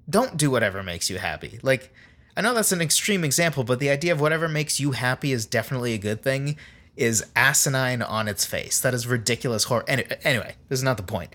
don't 0.09 0.37
do 0.37 0.50
whatever 0.50 0.83
makes 0.83 1.11
you 1.11 1.18
happy. 1.18 1.59
Like, 1.62 1.92
I 2.37 2.40
know 2.40 2.54
that's 2.54 2.73
an 2.73 2.80
extreme 2.80 3.25
example, 3.25 3.64
but 3.64 3.78
the 3.78 3.90
idea 3.90 4.12
of 4.12 4.21
whatever 4.21 4.49
makes 4.49 4.80
you 4.80 4.92
happy 4.92 5.33
is 5.33 5.45
definitely 5.45 5.92
a 5.92 5.99
good 5.99 6.23
thing 6.23 6.57
is 6.99 7.25
asinine 7.37 8.02
on 8.02 8.28
its 8.28 8.45
face. 8.45 8.81
That 8.81 8.93
is 8.93 9.07
ridiculous 9.07 9.64
horror. 9.64 9.85
Anyway, 9.88 10.57
this 10.69 10.81
is 10.81 10.83
not 10.83 10.97
the 10.97 11.02
point. 11.02 11.33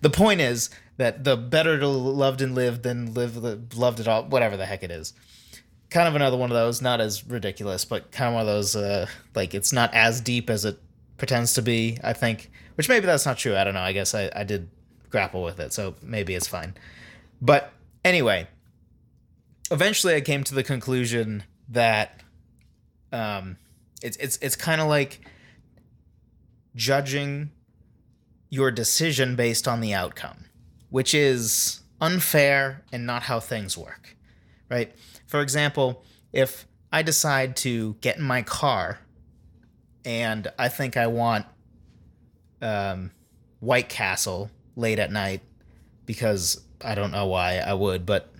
The 0.00 0.10
point 0.10 0.40
is 0.40 0.70
that 0.96 1.24
the 1.24 1.36
better 1.36 1.78
to 1.78 1.86
loved 1.86 2.40
and 2.40 2.54
live 2.54 2.82
than 2.82 3.14
live 3.14 3.36
loved 3.76 4.00
at 4.00 4.08
all, 4.08 4.24
whatever 4.24 4.56
the 4.56 4.66
heck 4.66 4.82
it 4.82 4.90
is. 4.90 5.12
Kind 5.90 6.08
of 6.08 6.16
another 6.16 6.36
one 6.36 6.50
of 6.50 6.54
those, 6.54 6.82
not 6.82 7.00
as 7.00 7.24
ridiculous, 7.26 7.84
but 7.84 8.10
kind 8.10 8.28
of 8.28 8.34
one 8.34 8.40
of 8.40 8.46
those, 8.46 8.74
uh, 8.74 9.06
like 9.34 9.54
it's 9.54 9.72
not 9.72 9.92
as 9.94 10.20
deep 10.20 10.50
as 10.50 10.64
it 10.64 10.80
pretends 11.18 11.54
to 11.54 11.62
be. 11.62 11.98
I 12.02 12.14
think, 12.14 12.50
which 12.74 12.88
maybe 12.88 13.06
that's 13.06 13.26
not 13.26 13.38
true. 13.38 13.56
I 13.56 13.62
don't 13.62 13.74
know. 13.74 13.80
I 13.80 13.92
guess 13.92 14.14
I, 14.14 14.30
I 14.34 14.44
did 14.44 14.68
grapple 15.10 15.42
with 15.42 15.60
it, 15.60 15.72
so 15.72 15.94
maybe 16.02 16.34
it's 16.34 16.48
fine. 16.48 16.74
But 17.40 17.72
anyway, 18.04 18.48
eventually 19.70 20.14
I 20.14 20.20
came 20.22 20.42
to 20.44 20.54
the 20.54 20.64
conclusion 20.64 21.44
that 21.68 22.20
um, 23.12 23.58
it's 24.04 24.18
it's 24.18 24.38
it's 24.42 24.54
kind 24.54 24.80
of 24.80 24.86
like 24.86 25.20
judging 26.76 27.50
your 28.50 28.70
decision 28.70 29.34
based 29.34 29.66
on 29.66 29.80
the 29.80 29.94
outcome, 29.94 30.44
which 30.90 31.14
is 31.14 31.80
unfair 32.00 32.84
and 32.92 33.06
not 33.06 33.24
how 33.24 33.40
things 33.40 33.78
work, 33.78 34.16
right? 34.70 34.94
For 35.26 35.40
example, 35.40 36.04
if 36.32 36.66
I 36.92 37.02
decide 37.02 37.56
to 37.58 37.94
get 38.02 38.18
in 38.18 38.22
my 38.22 38.42
car 38.42 38.98
and 40.04 40.48
I 40.58 40.68
think 40.68 40.98
I 40.98 41.06
want 41.06 41.46
um, 42.60 43.10
White 43.60 43.88
Castle 43.88 44.50
late 44.76 44.98
at 44.98 45.10
night 45.10 45.40
because 46.04 46.60
I 46.84 46.94
don't 46.94 47.10
know 47.10 47.26
why 47.26 47.56
I 47.56 47.72
would, 47.72 48.04
but 48.04 48.30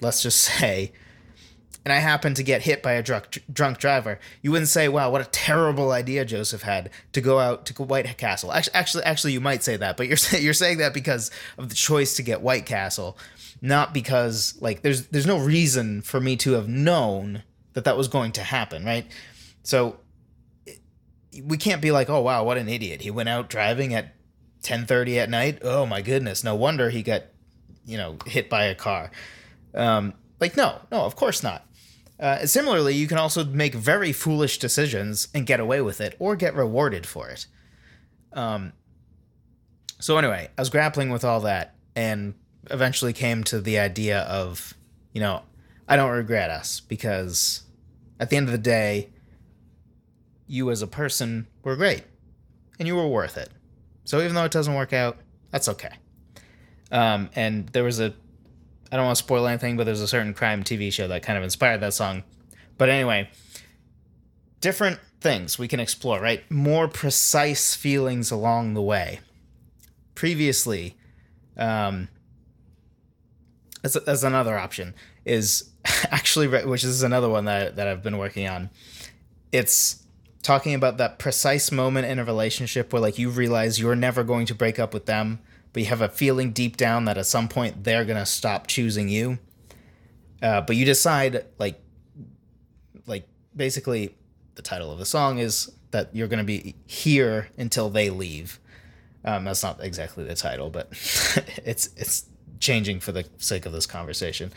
let's 0.00 0.22
just 0.22 0.40
say, 0.58 0.92
and 1.84 1.92
I 1.92 1.96
happen 1.96 2.34
to 2.34 2.42
get 2.42 2.62
hit 2.62 2.82
by 2.82 2.92
a 2.92 3.02
drunk 3.02 3.42
drunk 3.52 3.78
driver, 3.78 4.18
you 4.42 4.50
wouldn't 4.50 4.68
say, 4.68 4.88
"Wow, 4.88 5.10
what 5.10 5.20
a 5.20 5.26
terrible 5.26 5.92
idea 5.92 6.24
Joseph 6.24 6.62
had 6.62 6.90
to 7.12 7.20
go 7.20 7.38
out 7.38 7.66
to 7.66 7.82
White 7.82 8.18
Castle." 8.18 8.52
Actually, 8.52 8.74
actually, 8.74 9.04
actually, 9.04 9.32
you 9.32 9.40
might 9.40 9.62
say 9.62 9.76
that, 9.76 9.96
but 9.96 10.06
you're 10.06 10.18
you're 10.40 10.54
saying 10.54 10.78
that 10.78 10.94
because 10.94 11.30
of 11.58 11.68
the 11.68 11.74
choice 11.74 12.16
to 12.16 12.22
get 12.22 12.40
White 12.40 12.66
Castle, 12.66 13.16
not 13.62 13.94
because 13.94 14.56
like 14.60 14.82
there's 14.82 15.06
there's 15.08 15.26
no 15.26 15.38
reason 15.38 16.02
for 16.02 16.20
me 16.20 16.36
to 16.36 16.52
have 16.52 16.68
known 16.68 17.42
that 17.72 17.84
that 17.84 17.96
was 17.96 18.08
going 18.08 18.32
to 18.32 18.42
happen, 18.42 18.84
right? 18.84 19.06
So 19.62 20.00
we 21.44 21.56
can't 21.56 21.80
be 21.80 21.90
like, 21.90 22.10
"Oh 22.10 22.20
wow, 22.20 22.44
what 22.44 22.58
an 22.58 22.68
idiot! 22.68 23.02
He 23.02 23.10
went 23.10 23.28
out 23.28 23.48
driving 23.48 23.94
at 23.94 24.14
10:30 24.62 25.16
at 25.16 25.30
night. 25.30 25.58
Oh 25.62 25.86
my 25.86 26.02
goodness, 26.02 26.44
no 26.44 26.54
wonder 26.54 26.90
he 26.90 27.02
got 27.02 27.22
you 27.86 27.96
know 27.96 28.16
hit 28.26 28.48
by 28.48 28.64
a 28.64 28.74
car 28.74 29.10
um, 29.74 30.14
like 30.38 30.56
no 30.56 30.80
no 30.90 31.02
of 31.02 31.16
course 31.16 31.42
not 31.42 31.66
uh, 32.20 32.46
similarly 32.46 32.94
you 32.94 33.06
can 33.06 33.18
also 33.18 33.44
make 33.44 33.74
very 33.74 34.12
foolish 34.12 34.58
decisions 34.58 35.28
and 35.34 35.46
get 35.46 35.58
away 35.58 35.80
with 35.80 36.00
it 36.00 36.14
or 36.18 36.36
get 36.36 36.54
rewarded 36.54 37.06
for 37.06 37.28
it. 37.28 37.46
Um, 38.32 38.72
so 40.00 40.16
anyway 40.16 40.48
i 40.56 40.60
was 40.60 40.70
grappling 40.70 41.10
with 41.10 41.24
all 41.24 41.40
that 41.40 41.74
and 41.94 42.34
eventually 42.70 43.12
came 43.12 43.44
to 43.44 43.60
the 43.60 43.78
idea 43.78 44.20
of 44.20 44.74
you 45.12 45.20
know 45.20 45.42
i 45.88 45.96
don't 45.96 46.10
regret 46.10 46.50
us 46.50 46.80
because 46.80 47.62
at 48.18 48.30
the 48.30 48.36
end 48.36 48.46
of 48.46 48.52
the 48.52 48.58
day 48.58 49.10
you 50.46 50.70
as 50.70 50.82
a 50.82 50.86
person 50.86 51.46
were 51.62 51.76
great 51.76 52.02
and 52.78 52.88
you 52.88 52.96
were 52.96 53.06
worth 53.06 53.36
it. 53.36 53.50
So 54.04 54.20
even 54.20 54.34
though 54.34 54.44
it 54.44 54.50
doesn't 54.50 54.74
work 54.74 54.92
out 54.92 55.18
that's 55.50 55.68
okay. 55.68 55.92
Um, 56.92 57.30
and 57.36 57.68
there 57.68 57.84
was 57.84 58.00
a, 58.00 58.14
I 58.90 58.96
don't 58.96 59.04
want 59.04 59.16
to 59.16 59.24
spoil 59.24 59.46
anything, 59.46 59.76
but 59.76 59.84
there's 59.84 60.00
a 60.00 60.08
certain 60.08 60.34
crime 60.34 60.64
TV 60.64 60.92
show 60.92 61.06
that 61.08 61.22
kind 61.22 61.38
of 61.38 61.44
inspired 61.44 61.80
that 61.80 61.94
song. 61.94 62.24
But 62.76 62.88
anyway, 62.88 63.30
different 64.60 64.98
things 65.20 65.58
we 65.58 65.68
can 65.68 65.80
explore, 65.80 66.20
right? 66.20 66.48
More 66.50 66.88
precise 66.88 67.74
feelings 67.74 68.30
along 68.30 68.74
the 68.74 68.82
way. 68.82 69.20
Previously, 70.14 70.96
um, 71.56 72.08
that's 73.82 74.22
another 74.22 74.58
option, 74.58 74.94
is 75.24 75.70
actually, 76.10 76.48
which 76.48 76.84
is 76.84 77.02
another 77.02 77.28
one 77.28 77.44
that, 77.44 77.76
that 77.76 77.86
I've 77.86 78.02
been 78.02 78.18
working 78.18 78.48
on. 78.48 78.70
It's 79.52 80.02
talking 80.42 80.74
about 80.74 80.96
that 80.98 81.18
precise 81.18 81.70
moment 81.70 82.06
in 82.06 82.18
a 82.18 82.24
relationship 82.24 82.92
where 82.92 83.02
like 83.02 83.18
you 83.18 83.30
realize 83.30 83.78
you're 83.78 83.96
never 83.96 84.24
going 84.24 84.46
to 84.46 84.54
break 84.54 84.78
up 84.78 84.94
with 84.94 85.06
them 85.06 85.38
but 85.72 85.82
you 85.82 85.88
have 85.88 86.00
a 86.00 86.08
feeling 86.08 86.52
deep 86.52 86.76
down 86.76 87.04
that 87.04 87.18
at 87.18 87.26
some 87.26 87.48
point 87.48 87.84
they're 87.84 88.04
gonna 88.04 88.26
stop 88.26 88.66
choosing 88.66 89.08
you. 89.08 89.38
Uh, 90.42 90.60
but 90.60 90.76
you 90.76 90.84
decide 90.84 91.44
like 91.58 91.80
like 93.06 93.28
basically 93.54 94.14
the 94.54 94.62
title 94.62 94.90
of 94.92 94.98
the 94.98 95.06
song 95.06 95.38
is 95.38 95.70
that 95.90 96.14
you're 96.14 96.28
gonna 96.28 96.44
be 96.44 96.74
here 96.86 97.48
until 97.56 97.90
they 97.90 98.10
leave. 98.10 98.58
Um, 99.24 99.44
that's 99.44 99.62
not 99.62 99.82
exactly 99.82 100.24
the 100.24 100.34
title, 100.34 100.70
but 100.70 100.88
it's 101.64 101.90
it's 101.96 102.26
changing 102.58 103.00
for 103.00 103.12
the 103.12 103.26
sake 103.38 103.66
of 103.66 103.72
this 103.72 103.86
conversation. 103.86 104.52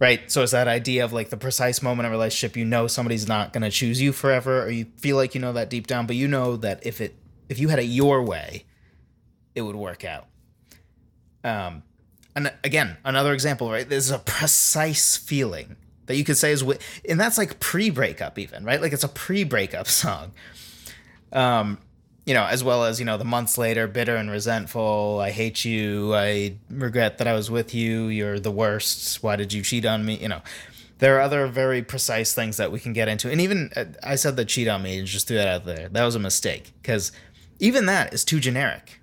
Right. 0.00 0.30
So 0.30 0.44
it's 0.44 0.52
that 0.52 0.68
idea 0.68 1.04
of 1.04 1.12
like 1.12 1.30
the 1.30 1.36
precise 1.36 1.82
moment 1.82 2.06
of 2.06 2.12
relationship, 2.12 2.56
you 2.56 2.64
know 2.64 2.86
somebody's 2.86 3.26
not 3.26 3.52
gonna 3.52 3.70
choose 3.70 4.00
you 4.00 4.12
forever, 4.12 4.62
or 4.64 4.70
you 4.70 4.86
feel 4.96 5.16
like 5.16 5.34
you 5.34 5.40
know 5.40 5.52
that 5.54 5.70
deep 5.70 5.86
down, 5.86 6.06
but 6.06 6.16
you 6.16 6.28
know 6.28 6.56
that 6.56 6.86
if 6.86 7.00
it 7.00 7.16
if 7.48 7.58
you 7.58 7.68
had 7.68 7.78
it 7.78 7.84
your 7.84 8.22
way, 8.22 8.64
it 9.54 9.62
would 9.62 9.76
work 9.76 10.04
out. 10.04 10.26
Um, 11.44 11.82
and 12.34 12.52
again, 12.62 12.96
another 13.04 13.32
example, 13.32 13.70
right? 13.70 13.88
There's 13.88 14.10
a 14.10 14.18
precise 14.18 15.16
feeling 15.16 15.76
that 16.06 16.16
you 16.16 16.24
could 16.24 16.36
say 16.36 16.52
is, 16.52 16.62
and 17.08 17.18
that's 17.18 17.38
like 17.38 17.60
pre-breakup 17.60 18.38
even, 18.38 18.64
right? 18.64 18.80
Like 18.80 18.92
it's 18.92 19.04
a 19.04 19.08
pre-breakup 19.08 19.86
song. 19.88 20.32
Um, 21.32 21.78
you 22.26 22.34
know, 22.34 22.44
as 22.44 22.62
well 22.62 22.84
as 22.84 22.98
you 22.98 23.06
know, 23.06 23.16
the 23.16 23.24
months 23.24 23.56
later, 23.56 23.86
bitter 23.86 24.16
and 24.16 24.30
resentful. 24.30 25.18
I 25.18 25.30
hate 25.30 25.64
you. 25.64 26.14
I 26.14 26.56
regret 26.68 27.16
that 27.18 27.26
I 27.26 27.32
was 27.32 27.50
with 27.50 27.74
you. 27.74 28.08
You're 28.08 28.38
the 28.38 28.50
worst. 28.50 29.22
Why 29.22 29.36
did 29.36 29.52
you 29.54 29.62
cheat 29.62 29.86
on 29.86 30.04
me? 30.04 30.16
You 30.16 30.28
know, 30.28 30.42
there 30.98 31.16
are 31.16 31.20
other 31.22 31.46
very 31.46 31.82
precise 31.82 32.34
things 32.34 32.58
that 32.58 32.70
we 32.70 32.80
can 32.80 32.92
get 32.92 33.08
into. 33.08 33.30
And 33.30 33.40
even 33.40 33.70
uh, 33.74 33.86
I 34.02 34.16
said 34.16 34.36
the 34.36 34.44
cheat 34.44 34.68
on 34.68 34.82
me 34.82 34.98
and 34.98 35.06
just 35.06 35.26
threw 35.26 35.38
that 35.38 35.48
out 35.48 35.64
there. 35.64 35.88
That 35.88 36.04
was 36.04 36.16
a 36.16 36.20
mistake 36.20 36.72
because 36.82 37.12
even 37.60 37.86
that 37.86 38.12
is 38.12 38.24
too 38.26 38.40
generic 38.40 38.97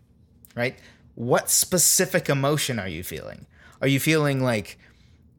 right? 0.55 0.77
What 1.15 1.50
specific 1.50 2.29
emotion 2.29 2.79
are 2.79 2.88
you 2.88 3.03
feeling? 3.03 3.45
Are 3.81 3.88
you 3.88 4.00
feeling 4.00 4.43
like 4.43 4.77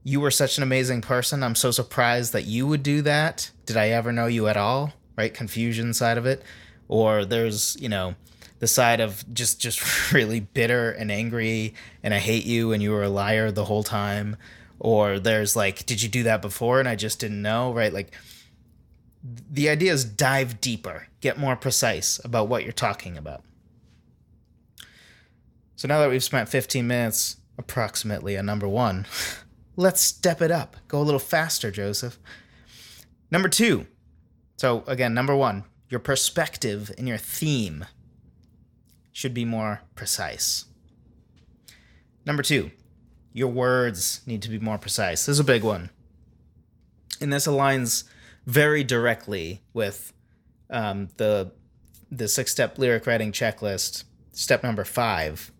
you 0.05 0.21
were 0.21 0.31
such 0.31 0.57
an 0.57 0.63
amazing 0.63 1.01
person? 1.01 1.43
I'm 1.43 1.55
so 1.55 1.71
surprised 1.71 2.33
that 2.33 2.45
you 2.45 2.67
would 2.67 2.83
do 2.83 3.03
that. 3.03 3.51
Did 3.65 3.77
I 3.77 3.89
ever 3.89 4.13
know 4.13 4.27
you 4.27 4.47
at 4.49 4.57
all? 4.57 4.93
Right? 5.17 5.33
Confusion 5.33 5.93
side 5.95 6.19
of 6.19 6.27
it. 6.27 6.43
Or 6.89 7.25
there's, 7.25 7.77
you 7.81 7.89
know, 7.89 8.15
the 8.59 8.67
side 8.67 9.01
of 9.01 9.25
just 9.35 9.61
just 9.61 10.13
really 10.13 10.41
bitter 10.41 10.91
and 10.93 11.11
angry 11.11 11.75
and 12.03 12.15
I 12.15 12.19
hate 12.19 12.45
you 12.45 12.73
and 12.73 12.83
you 12.83 12.93
were 12.93 13.03
a 13.03 13.09
liar 13.09 13.51
the 13.51 13.65
whole 13.65 13.83
time. 13.83 14.37
Or 14.79 15.19
there's 15.19 15.57
like, 15.57 15.87
did 15.87 16.03
you 16.03 16.09
do 16.09 16.23
that 16.25 16.43
before 16.43 16.81
and 16.81 16.89
I 16.89 16.97
just 16.97 17.19
didn't 17.19 17.43
know, 17.43 17.73
right? 17.73 17.93
Like 17.93 18.15
the 19.51 19.69
idea 19.69 19.93
is 19.93 20.05
dive 20.05 20.61
deeper, 20.61 21.09
get 21.21 21.39
more 21.39 21.57
precise 21.57 22.21
about 22.25 22.49
what 22.49 22.63
you're 22.63 22.73
talking 22.73 23.17
about. 23.17 23.43
So 25.77 25.87
now 25.89 26.01
that 26.01 26.11
we've 26.11 26.25
spent 26.25 26.49
15 26.49 26.87
minutes 26.87 27.37
approximately 27.59 28.37
on 28.37 28.47
number 28.47 28.67
one, 28.69 29.07
let's 29.77 30.01
step 30.01 30.41
it 30.43 30.51
up. 30.51 30.77
Go 30.89 31.01
a 31.01 31.03
little 31.05 31.21
faster, 31.21 31.71
Joseph. 31.71 32.19
Number 33.31 33.49
two, 33.49 33.87
So, 34.59 34.85
again, 34.87 35.13
number 35.13 35.37
one, 35.37 35.65
your 35.91 36.01
perspective 36.01 36.91
and 36.97 37.07
your 37.07 37.19
theme 37.19 37.85
should 39.13 39.35
be 39.35 39.45
more 39.45 39.83
precise. 39.95 40.65
Number 42.25 42.43
two, 42.43 42.71
your 43.35 43.49
words 43.49 44.23
need 44.27 44.41
to 44.43 44.49
be 44.49 44.59
more 44.59 44.79
precise. 44.79 45.27
This 45.27 45.35
is 45.35 45.41
a 45.41 45.45
big 45.45 45.63
one. 45.63 45.91
And 47.21 47.31
this 47.33 47.47
aligns 47.47 48.05
very 48.47 48.83
directly 48.83 49.63
with 49.75 50.13
um, 50.71 51.09
the 51.19 51.53
the 52.11 52.29
six 52.29 52.51
step 52.53 52.79
lyric 52.79 53.07
writing 53.07 53.33
checklist, 53.33 54.05
step 54.33 54.63
number 54.63 54.85
five, 54.85 55.51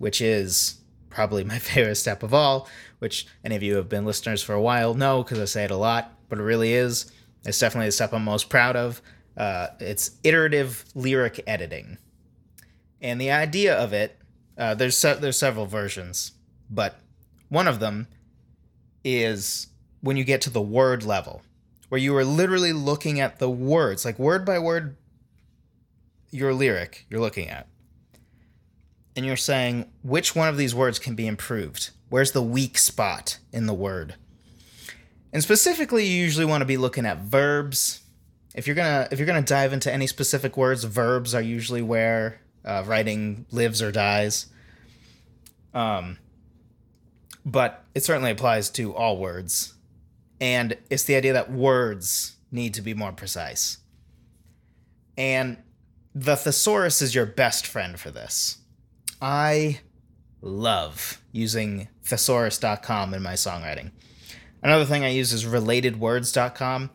which 0.00 0.22
is 0.22 0.80
probably 1.10 1.44
my 1.44 1.58
favorite 1.70 1.96
step 1.96 2.22
of 2.22 2.32
all, 2.32 2.66
which 2.98 3.26
any 3.44 3.54
of 3.54 3.62
you 3.62 3.76
have 3.76 3.88
been 3.88 4.06
listeners 4.06 4.42
for 4.42 4.54
a 4.54 4.60
while 4.60 4.94
know 4.94 5.22
because 5.22 5.38
I 5.38 5.44
say 5.44 5.64
it 5.64 5.70
a 5.70 5.76
lot, 5.76 6.14
but 6.28 6.38
it 6.38 6.42
really 6.42 6.72
is. 6.72 7.12
It's 7.44 7.58
definitely 7.58 7.88
the 7.88 7.92
step 7.92 8.14
I'm 8.14 8.24
most 8.24 8.48
proud 8.48 8.76
of. 8.76 9.02
Uh, 9.36 9.68
it's 9.78 10.12
iterative 10.24 10.84
lyric 10.94 11.42
editing, 11.46 11.98
and 13.00 13.20
the 13.20 13.30
idea 13.30 13.76
of 13.76 13.92
it. 13.92 14.16
Uh, 14.58 14.74
there's 14.74 14.96
se- 14.96 15.18
there's 15.20 15.38
several 15.38 15.64
versions, 15.66 16.32
but 16.68 17.00
one 17.48 17.68
of 17.68 17.80
them 17.80 18.08
is 19.04 19.68
when 20.02 20.16
you 20.16 20.24
get 20.24 20.42
to 20.42 20.50
the 20.50 20.60
word 20.60 21.02
level, 21.02 21.42
where 21.88 22.00
you 22.00 22.14
are 22.16 22.24
literally 22.24 22.72
looking 22.72 23.20
at 23.20 23.38
the 23.38 23.48
words, 23.48 24.04
like 24.04 24.18
word 24.18 24.44
by 24.44 24.58
word, 24.58 24.96
your 26.30 26.52
lyric 26.52 27.06
you're 27.08 27.20
looking 27.20 27.48
at, 27.48 27.66
and 29.16 29.26
you're 29.26 29.36
saying 29.36 29.90
which 30.02 30.34
one 30.34 30.48
of 30.48 30.56
these 30.56 30.74
words 30.74 30.98
can 30.98 31.14
be 31.14 31.26
improved. 31.26 31.90
Where's 32.08 32.32
the 32.32 32.42
weak 32.42 32.78
spot 32.78 33.38
in 33.52 33.66
the 33.66 33.74
word? 33.74 34.14
And 35.32 35.42
specifically, 35.42 36.06
you 36.06 36.22
usually 36.22 36.44
want 36.44 36.62
to 36.62 36.66
be 36.66 36.76
looking 36.76 37.06
at 37.06 37.18
verbs. 37.18 38.00
If 38.54 38.66
you're 38.66 38.76
gonna 38.76 39.08
if 39.12 39.18
you're 39.18 39.26
gonna 39.26 39.42
dive 39.42 39.72
into 39.72 39.92
any 39.92 40.06
specific 40.06 40.56
words, 40.56 40.84
verbs 40.84 41.34
are 41.34 41.42
usually 41.42 41.82
where 41.82 42.40
uh, 42.64 42.82
writing 42.86 43.46
lives 43.50 43.80
or 43.80 43.92
dies. 43.92 44.46
Um, 45.72 46.18
but 47.44 47.84
it 47.94 48.04
certainly 48.04 48.32
applies 48.32 48.70
to 48.70 48.94
all 48.94 49.18
words, 49.18 49.74
and 50.40 50.76
it's 50.90 51.04
the 51.04 51.14
idea 51.14 51.32
that 51.32 51.50
words 51.50 52.36
need 52.50 52.74
to 52.74 52.82
be 52.82 52.92
more 52.92 53.12
precise. 53.12 53.78
And 55.16 55.58
the 56.14 56.34
thesaurus 56.34 57.02
is 57.02 57.14
your 57.14 57.26
best 57.26 57.66
friend 57.66 57.98
for 58.00 58.10
this. 58.10 58.58
I 59.20 59.80
love 60.40 61.20
using 61.32 61.88
thesaurus.com 62.04 63.14
in 63.14 63.22
my 63.22 63.34
songwriting. 63.34 63.90
Another 64.62 64.84
thing 64.84 65.04
I 65.04 65.10
use 65.10 65.32
is 65.32 65.44
relatedwords.com, 65.44 66.90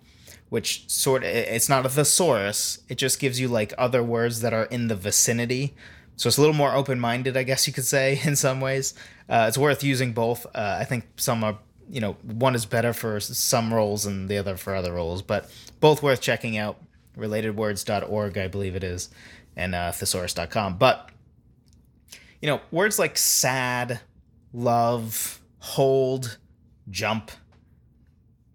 which 0.49 0.89
sort 0.89 1.23
of 1.23 1.29
it's 1.29 1.69
not 1.69 1.85
a 1.85 1.89
thesaurus, 1.89 2.79
it 2.89 2.97
just 2.97 3.19
gives 3.19 3.39
you 3.39 3.47
like 3.47 3.73
other 3.77 4.03
words 4.03 4.41
that 4.41 4.53
are 4.53 4.65
in 4.65 4.87
the 4.87 4.95
vicinity. 4.95 5.75
So 6.15 6.27
it's 6.27 6.37
a 6.37 6.41
little 6.41 6.55
more 6.55 6.73
open-minded, 6.73 7.35
I 7.35 7.43
guess 7.43 7.67
you 7.67 7.73
could 7.73 7.85
say, 7.85 8.19
in 8.23 8.35
some 8.35 8.61
ways. 8.61 8.93
Uh, 9.27 9.45
it's 9.47 9.57
worth 9.57 9.83
using 9.83 10.13
both. 10.13 10.45
Uh, 10.47 10.77
I 10.79 10.85
think 10.85 11.05
some 11.17 11.43
are, 11.43 11.57
you 11.89 11.99
know, 12.01 12.13
one 12.23 12.55
is 12.55 12.65
better 12.65 12.93
for 12.93 13.19
some 13.19 13.73
roles 13.73 14.05
and 14.05 14.29
the 14.29 14.37
other 14.37 14.57
for 14.57 14.75
other 14.75 14.93
roles, 14.93 15.21
but 15.21 15.51
both 15.79 16.01
worth 16.01 16.21
checking 16.21 16.57
out. 16.57 16.77
Relatedwords.org, 17.17 18.37
I 18.37 18.49
believe 18.49 18.75
it 18.75 18.83
is, 18.83 19.07
and 19.55 19.73
uh, 19.73 19.91
thesaurus.com. 19.93 20.77
But 20.77 21.11
you 22.45 22.51
know, 22.51 22.61
words 22.69 22.99
like 22.99 23.17
sad, 23.17 24.01
love, 24.53 25.41
hold, 25.57 26.37
jump, 26.91 27.31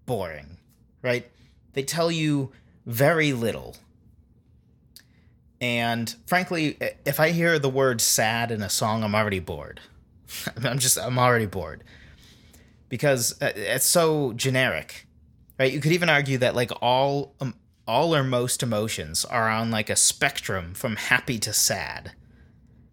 boring, 0.06 0.58
right? 1.02 1.28
They 1.72 1.82
tell 1.82 2.08
you 2.08 2.52
very 2.86 3.32
little. 3.32 3.76
And 5.60 6.14
frankly, 6.24 6.78
if 7.04 7.18
I 7.18 7.30
hear 7.30 7.58
the 7.58 7.68
word 7.68 8.00
sad 8.00 8.52
in 8.52 8.62
a 8.62 8.70
song, 8.70 9.02
I'm 9.02 9.16
already 9.16 9.40
bored. 9.40 9.80
I'm 10.64 10.78
just, 10.78 10.96
I'm 10.96 11.18
already 11.18 11.46
bored. 11.46 11.82
Because 12.88 13.42
uh, 13.42 13.50
it's 13.56 13.86
so 13.86 14.34
generic, 14.34 15.08
right? 15.58 15.72
You 15.72 15.80
could 15.80 15.90
even 15.90 16.08
argue 16.08 16.38
that 16.38 16.54
like 16.54 16.70
all, 16.80 17.34
um, 17.40 17.56
all 17.88 18.14
or 18.14 18.22
most 18.22 18.62
emotions 18.62 19.24
are 19.24 19.48
on 19.48 19.72
like 19.72 19.90
a 19.90 19.96
spectrum 19.96 20.74
from 20.74 20.94
happy 20.94 21.40
to 21.40 21.52
sad, 21.52 22.12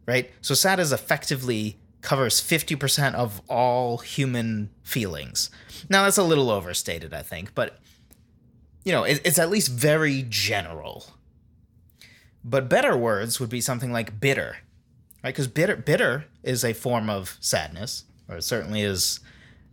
right? 0.08 0.32
So 0.42 0.56
sad 0.56 0.80
is 0.80 0.92
effectively 0.92 1.78
covers 2.02 2.42
50% 2.42 3.14
of 3.16 3.42
all 3.50 3.98
human 3.98 4.70
feelings. 4.82 5.50
Now, 5.90 6.04
that's 6.04 6.18
a 6.18 6.24
little 6.24 6.50
overstated, 6.50 7.14
I 7.14 7.22
think, 7.22 7.54
but, 7.54 7.78
you 8.86 8.92
know, 8.92 9.04
it, 9.04 9.22
it's 9.26 9.38
at 9.38 9.50
least 9.50 9.70
very 9.70 10.26
general. 10.28 11.08
But 12.44 12.70
better 12.70 12.96
words 12.96 13.40
would 13.40 13.50
be 13.50 13.62
something 13.62 13.92
like 13.92 14.22
bitter, 14.22 14.58
right? 15.24 15.34
Because 15.34 15.48
bitter, 15.48 15.76
bitter 15.76 16.26
is 16.44 16.64
a 16.64 16.74
form 16.74 17.10
of 17.10 17.38
sadness, 17.42 18.06
or 18.30 18.38
it 18.38 18.44
certainly 18.44 18.82
is 18.82 19.20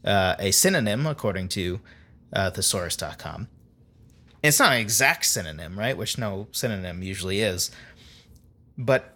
uh, 0.04 0.34
a 0.38 0.50
synonym, 0.50 1.06
according 1.06 1.48
to 1.48 1.80
uh, 2.32 2.50
thesaurus.com. 2.50 3.48
It's 4.42 4.58
not 4.58 4.72
an 4.72 4.80
exact 4.80 5.24
synonym, 5.26 5.78
right? 5.78 5.96
Which 5.96 6.18
no 6.18 6.48
synonym 6.50 7.02
usually 7.02 7.40
is. 7.40 7.70
But 8.76 9.12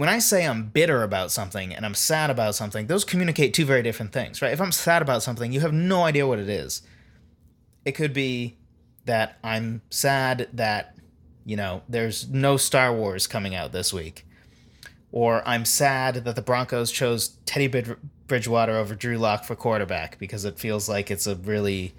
when 0.00 0.08
I 0.08 0.18
say 0.18 0.46
I'm 0.46 0.68
bitter 0.68 1.02
about 1.02 1.30
something 1.30 1.74
and 1.74 1.84
I'm 1.84 1.94
sad 1.94 2.30
about 2.30 2.54
something, 2.54 2.86
those 2.86 3.04
communicate 3.04 3.52
two 3.52 3.66
very 3.66 3.82
different 3.82 4.12
things, 4.12 4.40
right? 4.40 4.50
If 4.50 4.60
I'm 4.60 4.72
sad 4.72 5.02
about 5.02 5.22
something, 5.22 5.52
you 5.52 5.60
have 5.60 5.74
no 5.74 6.04
idea 6.04 6.26
what 6.26 6.38
it 6.38 6.48
is. 6.48 6.80
It 7.84 7.92
could 7.92 8.14
be 8.14 8.56
that 9.04 9.38
I'm 9.44 9.82
sad 9.90 10.48
that, 10.54 10.96
you 11.44 11.54
know, 11.54 11.82
there's 11.86 12.30
no 12.30 12.56
Star 12.56 12.94
Wars 12.94 13.26
coming 13.26 13.54
out 13.54 13.72
this 13.72 13.92
week. 13.92 14.26
Or 15.12 15.46
I'm 15.46 15.66
sad 15.66 16.24
that 16.24 16.34
the 16.34 16.40
Broncos 16.40 16.90
chose 16.90 17.36
Teddy 17.44 17.84
Bridgewater 18.26 18.78
over 18.78 18.94
Drew 18.94 19.18
Lock 19.18 19.44
for 19.44 19.54
quarterback 19.54 20.18
because 20.18 20.46
it 20.46 20.58
feels 20.58 20.88
like 20.88 21.10
it's 21.10 21.26
a 21.26 21.34
really, 21.34 21.94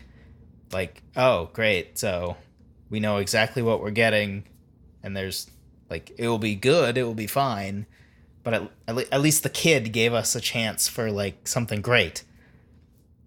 like, 0.72 1.04
oh, 1.16 1.52
great. 1.54 2.00
So 2.00 2.36
we 2.90 3.00
know 3.00 3.18
exactly 3.18 3.62
what 3.62 3.80
we're 3.80 3.92
getting 3.92 4.46
and 5.04 5.16
there's 5.16 5.52
like 5.92 6.14
it 6.18 6.28
will 6.30 6.40
be 6.40 6.56
good, 6.56 6.98
it 6.98 7.04
will 7.04 7.14
be 7.14 7.28
fine, 7.28 7.86
but 8.44 8.54
at, 8.54 8.72
at 9.12 9.22
least 9.22 9.44
the 9.44 9.50
kid 9.50 9.92
gave 9.92 10.14
us 10.14 10.34
a 10.36 10.42
chance 10.42 10.88
for 10.88 11.12
like 11.12 11.48
something 11.48 11.82
great, 11.82 12.24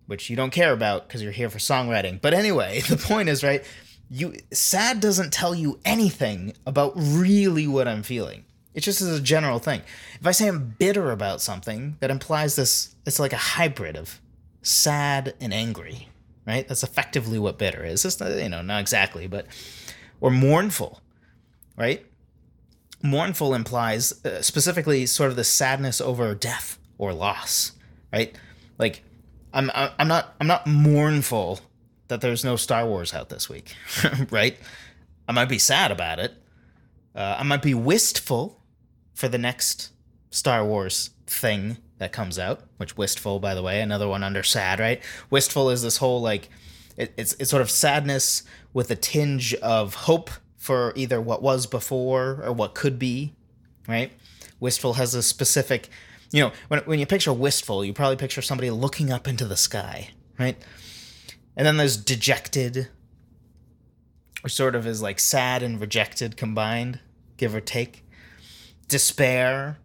which 0.06 0.30
you 0.30 0.34
don't 0.34 0.50
care 0.50 0.72
about 0.72 1.06
because 1.06 1.22
you're 1.22 1.30
here 1.30 1.50
for 1.50 1.58
songwriting. 1.58 2.20
But 2.20 2.32
anyway, 2.32 2.80
the 2.88 2.96
point 2.96 3.28
is 3.28 3.44
right. 3.44 3.62
You 4.10 4.34
sad 4.50 5.00
doesn't 5.00 5.32
tell 5.32 5.54
you 5.54 5.78
anything 5.84 6.54
about 6.66 6.94
really 6.96 7.66
what 7.66 7.86
I'm 7.86 8.02
feeling. 8.02 8.44
It 8.72 8.80
just 8.80 9.00
is 9.00 9.18
a 9.18 9.22
general 9.22 9.58
thing. 9.58 9.82
If 10.18 10.26
I 10.26 10.32
say 10.32 10.48
I'm 10.48 10.74
bitter 10.78 11.12
about 11.12 11.40
something, 11.40 11.96
that 12.00 12.10
implies 12.10 12.56
this. 12.56 12.96
It's 13.06 13.20
like 13.20 13.32
a 13.32 13.36
hybrid 13.36 13.96
of 13.96 14.20
sad 14.62 15.34
and 15.40 15.54
angry, 15.54 16.08
right? 16.46 16.66
That's 16.66 16.82
effectively 16.82 17.38
what 17.38 17.58
bitter 17.58 17.84
is. 17.84 18.04
It's 18.04 18.18
not, 18.18 18.32
you 18.32 18.48
know, 18.48 18.62
not 18.62 18.80
exactly, 18.80 19.26
but 19.26 19.46
or 20.20 20.30
mournful, 20.30 21.00
right? 21.76 22.04
Mournful 23.04 23.54
implies 23.54 24.24
uh, 24.24 24.42
specifically 24.42 25.06
sort 25.06 25.30
of 25.30 25.36
the 25.36 25.44
sadness 25.44 26.00
over 26.00 26.34
death 26.34 26.78
or 26.98 27.12
loss, 27.12 27.72
right? 28.12 28.34
Like 28.78 29.02
I'm 29.52 29.70
I'm 29.74 30.08
not 30.08 30.34
I'm 30.40 30.46
not 30.46 30.66
mournful 30.66 31.60
that 32.08 32.20
there's 32.20 32.44
no 32.44 32.56
Star 32.56 32.86
Wars 32.86 33.14
out 33.14 33.28
this 33.28 33.48
week, 33.48 33.76
right? 34.30 34.56
I 35.28 35.32
might 35.32 35.48
be 35.48 35.58
sad 35.58 35.90
about 35.90 36.18
it. 36.18 36.34
Uh, 37.14 37.36
I 37.38 37.42
might 37.44 37.62
be 37.62 37.74
wistful 37.74 38.60
for 39.14 39.28
the 39.28 39.38
next 39.38 39.92
Star 40.30 40.64
Wars 40.64 41.10
thing 41.26 41.78
that 41.98 42.12
comes 42.12 42.38
out, 42.38 42.62
which 42.78 42.96
wistful, 42.96 43.38
by 43.38 43.54
the 43.54 43.62
way, 43.62 43.80
another 43.80 44.08
one 44.08 44.24
under 44.24 44.42
sad, 44.42 44.80
right? 44.80 45.00
Wistful 45.30 45.70
is 45.70 45.82
this 45.82 45.98
whole 45.98 46.20
like 46.20 46.48
it, 46.96 47.12
it's 47.16 47.34
it's 47.34 47.50
sort 47.50 47.62
of 47.62 47.70
sadness 47.70 48.42
with 48.72 48.90
a 48.90 48.96
tinge 48.96 49.54
of 49.56 49.94
hope 49.94 50.30
for 50.64 50.94
either 50.96 51.20
what 51.20 51.42
was 51.42 51.66
before 51.66 52.40
or 52.42 52.50
what 52.50 52.74
could 52.74 52.98
be, 52.98 53.34
right? 53.86 54.10
Wistful 54.60 54.94
has 54.94 55.14
a 55.14 55.22
specific, 55.22 55.90
you 56.32 56.40
know, 56.40 56.52
when, 56.68 56.80
when 56.80 56.98
you 56.98 57.04
picture 57.04 57.34
wistful, 57.34 57.84
you 57.84 57.92
probably 57.92 58.16
picture 58.16 58.40
somebody 58.40 58.70
looking 58.70 59.12
up 59.12 59.28
into 59.28 59.44
the 59.44 59.58
sky, 59.58 60.08
right? 60.38 60.56
And 61.54 61.66
then 61.66 61.76
there's 61.76 61.98
dejected, 61.98 62.88
which 64.40 64.54
sort 64.54 64.74
of 64.74 64.86
is 64.86 65.02
like 65.02 65.20
sad 65.20 65.62
and 65.62 65.78
rejected 65.78 66.38
combined, 66.38 66.98
give 67.36 67.54
or 67.54 67.60
take. 67.60 68.02
Despair, 68.88 69.76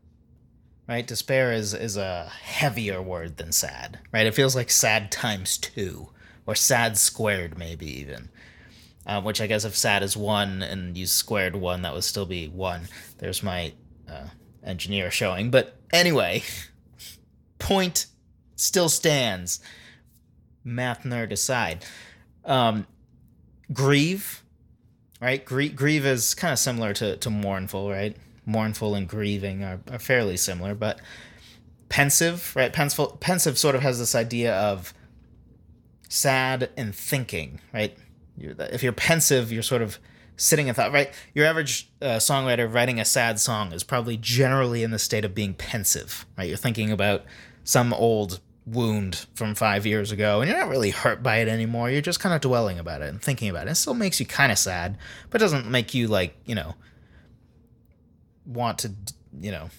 right? 0.88 1.06
Despair 1.06 1.52
is 1.52 1.74
is 1.74 1.98
a 1.98 2.32
heavier 2.42 3.02
word 3.02 3.36
than 3.36 3.52
sad, 3.52 4.00
right? 4.14 4.26
It 4.26 4.34
feels 4.34 4.56
like 4.56 4.72
sad 4.72 5.12
times 5.12 5.58
two, 5.58 6.08
or 6.46 6.56
sad 6.56 6.98
squared, 6.98 7.58
maybe 7.58 8.00
even 8.00 8.30
uh, 9.10 9.20
which 9.20 9.42
I 9.42 9.48
guess 9.48 9.66
if 9.66 9.76
sad 9.76 10.04
is 10.04 10.16
one 10.16 10.62
and 10.62 10.96
you 10.96 11.08
squared 11.08 11.56
one, 11.56 11.82
that 11.82 11.96
would 11.96 12.04
still 12.04 12.28
be 12.28 12.48
one. 12.48 12.88
There's 13.18 13.42
my 13.42 13.74
uh, 14.08 14.28
engineer 14.64 15.10
showing. 15.10 15.50
But 15.50 15.76
anyway, 15.92 16.44
point 17.60 18.06
still 18.56 18.88
stands. 18.88 19.62
Math 20.64 21.06
nerd 21.06 21.32
aside. 21.32 21.86
Um, 22.46 22.86
grieve, 23.74 24.44
right? 25.20 25.44
Gr- 25.44 25.70
grieve 25.70 26.06
is 26.06 26.36
kind 26.36 26.54
of 26.54 26.60
similar 26.60 26.94
to, 26.94 27.18
to 27.18 27.32
mournful, 27.32 27.90
right? 27.90 28.16
Mournful 28.46 28.94
and 28.94 29.08
grieving 29.08 29.64
are, 29.64 29.80
are 29.92 29.98
fairly 29.98 30.38
similar, 30.38 30.76
but 30.76 31.00
pensive, 31.90 32.56
right? 32.56 32.72
Pensive, 32.72 33.20
pensive 33.20 33.58
sort 33.58 33.74
of 33.74 33.82
has 33.82 33.98
this 33.98 34.14
idea 34.14 34.54
of 34.54 34.94
sad 36.10 36.70
and 36.78 36.94
thinking, 36.94 37.60
right? 37.74 37.98
You're, 38.40 38.56
if 38.60 38.84
you're 38.84 38.94
pensive, 38.94 39.52
you're 39.52 39.64
sort 39.64 39.82
of 39.82 40.00
sitting 40.38 40.68
in 40.68 40.74
thought, 40.74 40.94
right? 40.94 41.14
Your 41.34 41.46
average 41.46 41.90
uh, 42.02 42.18
songwriter 42.18 42.72
writing 42.72 43.00
a 43.00 43.06
sad 43.06 43.40
song 43.40 43.74
is 43.74 43.84
probably 43.84 44.18
generally 44.18 44.84
in 44.84 44.92
the 44.92 45.00
state 45.00 45.26
of 45.26 45.36
being 45.36 45.54
pensive, 45.54 46.26
right? 46.38 46.48
You're 46.48 46.58
thinking 46.58 46.92
about 46.92 47.26
some 47.64 47.94
old 47.94 48.40
wound 48.66 49.26
from 49.34 49.56
five 49.56 49.86
years 49.86 50.12
ago 50.12 50.42
and 50.42 50.50
you're 50.50 50.60
not 50.60 50.70
really 50.70 50.92
hurt 50.92 51.22
by 51.22 51.38
it 51.38 51.48
anymore. 51.48 51.90
You're 51.90 52.02
just 52.02 52.20
kind 52.20 52.34
of 52.34 52.42
dwelling 52.42 52.80
about 52.80 53.02
it 53.02 53.10
and 53.10 53.22
thinking 53.22 53.50
about 53.50 53.68
it. 53.68 53.72
It 53.72 53.76
still 53.76 53.94
makes 53.94 54.20
you 54.20 54.26
kind 54.26 54.52
of 54.52 54.58
sad, 54.58 54.98
but 55.30 55.42
doesn't 55.42 55.70
make 55.70 55.94
you 55.94 56.08
like, 56.08 56.36
you 56.46 56.56
know, 56.56 56.76
want 58.46 58.80
to, 58.80 58.94
you 59.40 59.52
know, 59.52 59.70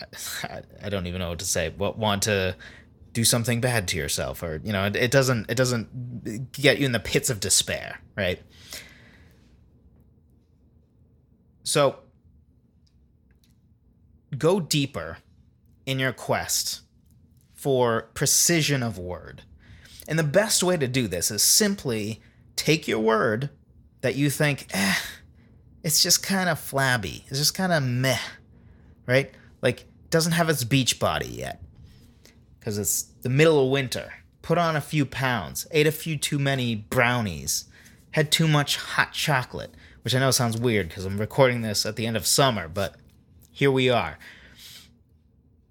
I, 0.44 0.62
I 0.82 0.88
don't 0.88 1.06
even 1.06 1.20
know 1.20 1.30
what 1.30 1.38
to 1.40 1.44
say, 1.44 1.70
but 1.76 1.98
want 1.98 2.22
to 2.24 2.54
do 3.16 3.24
something 3.24 3.62
bad 3.62 3.88
to 3.88 3.96
yourself 3.96 4.42
or, 4.42 4.60
you 4.62 4.74
know, 4.74 4.84
it, 4.84 4.94
it 4.94 5.10
doesn't, 5.10 5.50
it 5.50 5.54
doesn't 5.54 6.52
get 6.52 6.78
you 6.78 6.84
in 6.84 6.92
the 6.92 7.00
pits 7.00 7.30
of 7.30 7.40
despair, 7.40 7.98
right? 8.14 8.42
So 11.62 12.00
go 14.36 14.60
deeper 14.60 15.16
in 15.86 15.98
your 15.98 16.12
quest 16.12 16.82
for 17.54 18.10
precision 18.12 18.82
of 18.82 18.98
word. 18.98 19.44
And 20.06 20.18
the 20.18 20.22
best 20.22 20.62
way 20.62 20.76
to 20.76 20.86
do 20.86 21.08
this 21.08 21.30
is 21.30 21.42
simply 21.42 22.20
take 22.54 22.86
your 22.86 23.00
word 23.00 23.48
that 24.02 24.14
you 24.14 24.28
think, 24.28 24.66
eh, 24.74 24.96
it's 25.82 26.02
just 26.02 26.22
kind 26.22 26.50
of 26.50 26.60
flabby. 26.60 27.24
It's 27.28 27.38
just 27.38 27.54
kind 27.54 27.72
of 27.72 27.82
meh, 27.82 28.18
right? 29.06 29.30
Like, 29.62 29.86
doesn't 30.10 30.32
have 30.32 30.50
its 30.50 30.64
beach 30.64 31.00
body 31.00 31.28
yet. 31.28 31.62
Because 32.66 32.78
it's 32.78 33.02
the 33.22 33.28
middle 33.28 33.64
of 33.64 33.70
winter. 33.70 34.12
Put 34.42 34.58
on 34.58 34.74
a 34.74 34.80
few 34.80 35.06
pounds, 35.06 35.68
ate 35.70 35.86
a 35.86 35.92
few 35.92 36.16
too 36.16 36.36
many 36.36 36.74
brownies, 36.74 37.66
had 38.10 38.32
too 38.32 38.48
much 38.48 38.76
hot 38.76 39.12
chocolate, 39.12 39.72
which 40.02 40.16
I 40.16 40.18
know 40.18 40.32
sounds 40.32 40.58
weird 40.58 40.88
because 40.88 41.04
I'm 41.04 41.18
recording 41.18 41.62
this 41.62 41.86
at 41.86 41.94
the 41.94 42.08
end 42.08 42.16
of 42.16 42.26
summer, 42.26 42.66
but 42.66 42.96
here 43.52 43.70
we 43.70 43.88
are. 43.88 44.18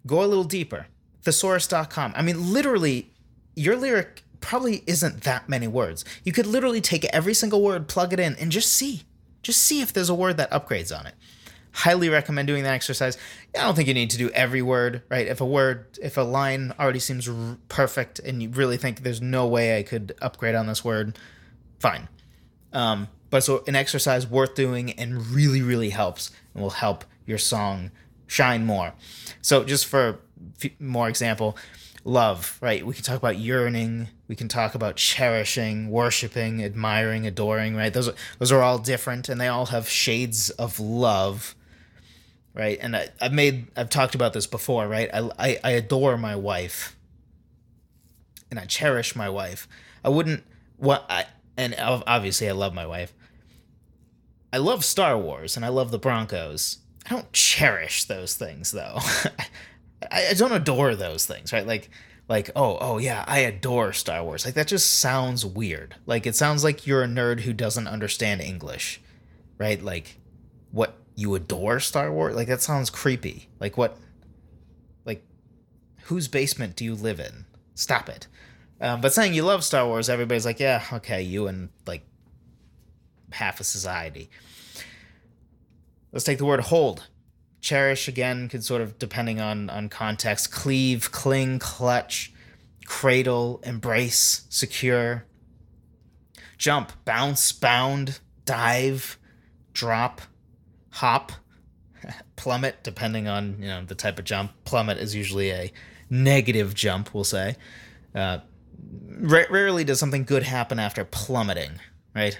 Go 0.07 0.23
a 0.23 0.25
little 0.25 0.45
deeper. 0.45 0.87
Thesaurus.com. 1.25 2.13
I 2.15 2.21
mean, 2.21 2.53
literally, 2.53 3.11
your 3.57 3.75
lyric 3.75 4.23
probably 4.39 4.81
isn't 4.87 5.23
that 5.23 5.49
many 5.49 5.67
words. 5.67 6.05
You 6.23 6.31
could 6.31 6.47
literally 6.47 6.79
take 6.79 7.03
every 7.11 7.33
single 7.33 7.61
word, 7.61 7.89
plug 7.89 8.13
it 8.13 8.21
in, 8.21 8.37
and 8.37 8.53
just 8.53 8.71
see. 8.71 9.03
Just 9.43 9.61
see 9.61 9.81
if 9.81 9.91
there's 9.91 10.09
a 10.09 10.15
word 10.15 10.37
that 10.37 10.49
upgrades 10.49 10.97
on 10.97 11.07
it. 11.07 11.15
Highly 11.75 12.09
recommend 12.09 12.47
doing 12.47 12.63
that 12.63 12.73
exercise. 12.73 13.17
I 13.53 13.61
don't 13.61 13.75
think 13.75 13.87
you 13.87 13.93
need 13.93 14.09
to 14.11 14.17
do 14.17 14.29
every 14.31 14.61
word, 14.61 15.03
right? 15.09 15.27
If 15.27 15.41
a 15.41 15.45
word, 15.45 15.99
if 16.01 16.17
a 16.17 16.21
line 16.21 16.73
already 16.79 16.99
seems 16.99 17.27
r- 17.27 17.57
perfect 17.69 18.19
and 18.19 18.41
you 18.41 18.49
really 18.49 18.77
think 18.77 19.03
there's 19.03 19.21
no 19.21 19.45
way 19.45 19.77
I 19.77 19.83
could 19.83 20.15
upgrade 20.21 20.55
on 20.55 20.67
this 20.67 20.83
word, 20.83 21.19
fine. 21.79 22.07
Um, 22.71 23.09
but 23.29 23.43
so 23.43 23.65
an 23.67 23.75
exercise 23.75 24.25
worth 24.25 24.55
doing 24.55 24.91
and 24.93 25.27
really 25.27 25.61
really 25.61 25.89
helps 25.89 26.31
and 26.53 26.63
will 26.63 26.69
help 26.69 27.03
your 27.25 27.37
song 27.37 27.91
shine 28.27 28.65
more 28.65 28.93
so 29.41 29.63
just 29.65 29.85
for 29.85 30.19
more 30.79 31.09
example 31.09 31.57
love 32.05 32.57
right 32.61 32.85
we 32.85 32.93
can 32.93 33.03
talk 33.03 33.17
about 33.17 33.37
yearning 33.37 34.07
we 34.29 34.35
can 34.35 34.47
talk 34.47 34.73
about 34.73 34.95
cherishing 34.95 35.89
worshiping 35.89 36.63
admiring 36.63 37.27
adoring 37.27 37.75
right 37.75 37.93
those 37.93 38.09
those 38.39 38.51
are 38.53 38.61
all 38.61 38.77
different 38.77 39.27
and 39.27 39.41
they 39.41 39.47
all 39.49 39.65
have 39.65 39.89
shades 39.89 40.49
of 40.51 40.79
love 40.79 41.55
right 42.55 42.79
and 42.81 42.95
I, 42.95 43.09
i've 43.21 43.33
made 43.33 43.67
i've 43.77 43.89
talked 43.89 44.15
about 44.15 44.33
this 44.33 44.47
before 44.47 44.87
right 44.87 45.09
I, 45.13 45.29
I 45.37 45.59
i 45.63 45.71
adore 45.71 46.17
my 46.17 46.35
wife 46.35 46.95
and 48.49 48.59
i 48.59 48.65
cherish 48.65 49.15
my 49.15 49.29
wife 49.29 49.67
i 50.03 50.09
wouldn't 50.09 50.43
what 50.77 51.05
i 51.09 51.25
and 51.57 51.75
obviously 51.77 52.49
i 52.49 52.53
love 52.53 52.73
my 52.73 52.87
wife 52.87 53.13
I 54.55 54.57
love 54.57 54.85
Star 54.85 55.17
Wars 55.17 55.57
and 55.57 55.65
I 55.65 55.67
love 55.67 55.91
the 55.91 55.99
Broncos. 55.99 56.77
I 57.05 57.09
don't 57.09 57.29
cherish 57.33 58.05
those 58.05 58.35
things 58.35 58.71
though. 58.71 58.99
I, 60.09 60.27
I 60.29 60.33
don't 60.33 60.53
adore 60.53 60.95
those 60.95 61.25
things, 61.25 61.51
right? 61.51 61.67
Like 61.67 61.89
like 62.29 62.51
oh 62.55 62.77
oh 62.79 62.97
yeah, 62.97 63.25
I 63.27 63.39
adore 63.39 63.91
Star 63.91 64.23
Wars. 64.23 64.45
Like 64.45 64.53
that 64.53 64.67
just 64.67 64.99
sounds 64.99 65.45
weird. 65.45 65.95
Like 66.05 66.25
it 66.25 66.37
sounds 66.37 66.63
like 66.63 66.87
you're 66.87 67.03
a 67.03 67.07
nerd 67.07 67.41
who 67.41 67.51
doesn't 67.51 67.85
understand 67.85 68.39
English, 68.39 69.01
right? 69.57 69.83
Like 69.83 70.19
what 70.71 70.95
you 71.15 71.33
adore 71.35 71.79
Star 71.79 72.11
Wars? 72.11 72.35
Like 72.35 72.47
that 72.47 72.61
sounds 72.61 72.89
creepy. 72.89 73.49
Like 73.59 73.77
what? 73.77 73.97
Like 75.05 75.23
whose 76.03 76.27
basement 76.27 76.75
do 76.75 76.85
you 76.85 76.95
live 76.95 77.19
in? 77.19 77.45
Stop 77.73 78.09
it. 78.09 78.27
Um, 78.81 79.01
but 79.01 79.13
saying 79.13 79.33
you 79.33 79.43
love 79.43 79.63
Star 79.63 79.85
Wars, 79.87 80.09
everybody's 80.09 80.45
like, 80.45 80.59
yeah, 80.59 80.83
okay, 80.93 81.21
you 81.21 81.47
and 81.47 81.69
like 81.87 82.05
half 83.31 83.59
of 83.59 83.65
society. 83.65 84.29
Let's 86.11 86.25
take 86.25 86.37
the 86.37 86.45
word 86.45 86.61
hold. 86.61 87.07
Cherish 87.61 88.07
again 88.07 88.47
could 88.47 88.63
sort 88.63 88.81
of 88.81 88.99
depending 88.99 89.41
on 89.41 89.69
on 89.69 89.89
context. 89.89 90.51
Cleave, 90.51 91.11
cling, 91.11 91.59
clutch, 91.59 92.31
cradle, 92.85 93.59
embrace, 93.63 94.45
secure. 94.49 95.25
Jump, 96.57 96.91
bounce, 97.03 97.51
bound, 97.51 98.19
dive, 98.45 99.17
drop, 99.73 100.21
hop, 100.95 101.33
plummet, 102.37 102.83
depending 102.83 103.27
on 103.27 103.57
you 103.59 103.67
know 103.67 103.83
the 103.85 103.95
type 103.95 104.17
of 104.17 104.25
jump. 104.25 104.51
Plummet 104.63 104.97
is 104.97 105.13
usually 105.13 105.51
a 105.51 105.71
negative 106.09 106.73
jump, 106.73 107.13
we'll 107.13 107.23
say. 107.23 107.55
Uh, 108.13 108.39
rarely 109.19 109.83
does 109.83 109.99
something 109.99 110.23
good 110.23 110.43
happen 110.43 110.79
after 110.79 111.03
plummeting, 111.03 111.79
right? 112.15 112.39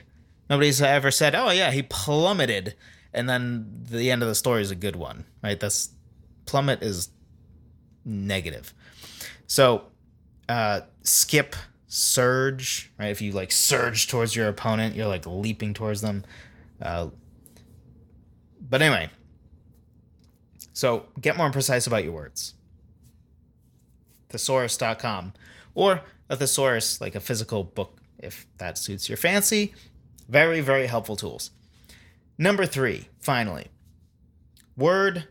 Nobody's 0.49 0.81
ever 0.81 1.11
said, 1.11 1.35
"Oh 1.35 1.51
yeah, 1.51 1.71
he 1.71 1.83
plummeted," 1.83 2.75
and 3.13 3.27
then 3.29 3.83
the 3.89 4.09
end 4.09 4.21
of 4.21 4.29
the 4.29 4.35
story 4.35 4.61
is 4.61 4.71
a 4.71 4.75
good 4.75 4.95
one, 4.95 5.25
right? 5.43 5.59
That's 5.59 5.89
plummet 6.45 6.81
is 6.81 7.09
negative. 8.05 8.73
So, 9.47 9.87
uh, 10.47 10.81
skip, 11.01 11.55
surge, 11.87 12.91
right? 12.97 13.09
If 13.09 13.21
you 13.21 13.33
like 13.33 13.51
surge 13.51 14.07
towards 14.07 14.35
your 14.35 14.47
opponent, 14.47 14.95
you're 14.95 15.07
like 15.07 15.25
leaping 15.25 15.73
towards 15.73 16.01
them. 16.01 16.23
Uh, 16.81 17.09
but 18.69 18.82
anyway, 18.82 19.10
so 20.73 21.06
get 21.19 21.38
more 21.38 21.51
precise 21.51 21.88
about 21.88 22.04
your 22.04 22.13
words. 22.13 22.54
Thesaurus.com 24.30 25.34
or 25.73 26.01
a 26.30 26.36
thesaurus, 26.36 26.99
like 26.99 27.15
a 27.15 27.19
physical 27.19 27.63
book, 27.63 27.99
if 28.19 28.47
that 28.58 28.78
suits 28.78 29.08
your 29.08 29.17
fancy. 29.17 29.73
Very, 30.28 30.62
very 30.62 30.88
helpful 30.88 31.15
tools. 31.15 31.51
Number 32.38 32.65
three, 32.65 33.08
finally, 33.19 33.67
word 34.75 35.28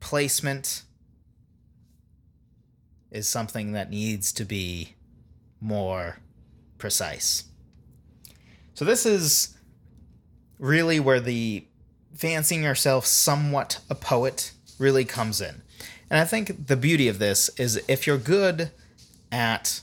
placement 0.00 0.82
is 3.10 3.28
something 3.28 3.72
that 3.72 3.90
needs 3.90 4.32
to 4.32 4.44
be 4.44 4.94
more 5.60 6.18
precise. 6.78 7.44
So, 8.74 8.84
this 8.84 9.04
is 9.04 9.56
really 10.58 10.98
where 10.98 11.20
the 11.20 11.66
fancying 12.14 12.62
yourself 12.62 13.06
somewhat 13.06 13.80
a 13.88 13.94
poet 13.94 14.52
really 14.78 15.04
comes 15.04 15.40
in. 15.40 15.62
And 16.10 16.20
I 16.20 16.24
think 16.24 16.66
the 16.66 16.76
beauty 16.76 17.08
of 17.08 17.18
this 17.18 17.48
is 17.58 17.82
if 17.88 18.06
you're 18.06 18.18
good 18.18 18.70
at 19.30 19.80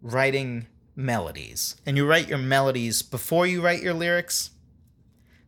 writing 0.00 0.66
melodies 0.96 1.76
and 1.84 1.96
you 1.96 2.06
write 2.06 2.28
your 2.28 2.38
melodies 2.38 3.02
before 3.02 3.46
you 3.46 3.60
write 3.60 3.82
your 3.82 3.94
lyrics, 3.94 4.50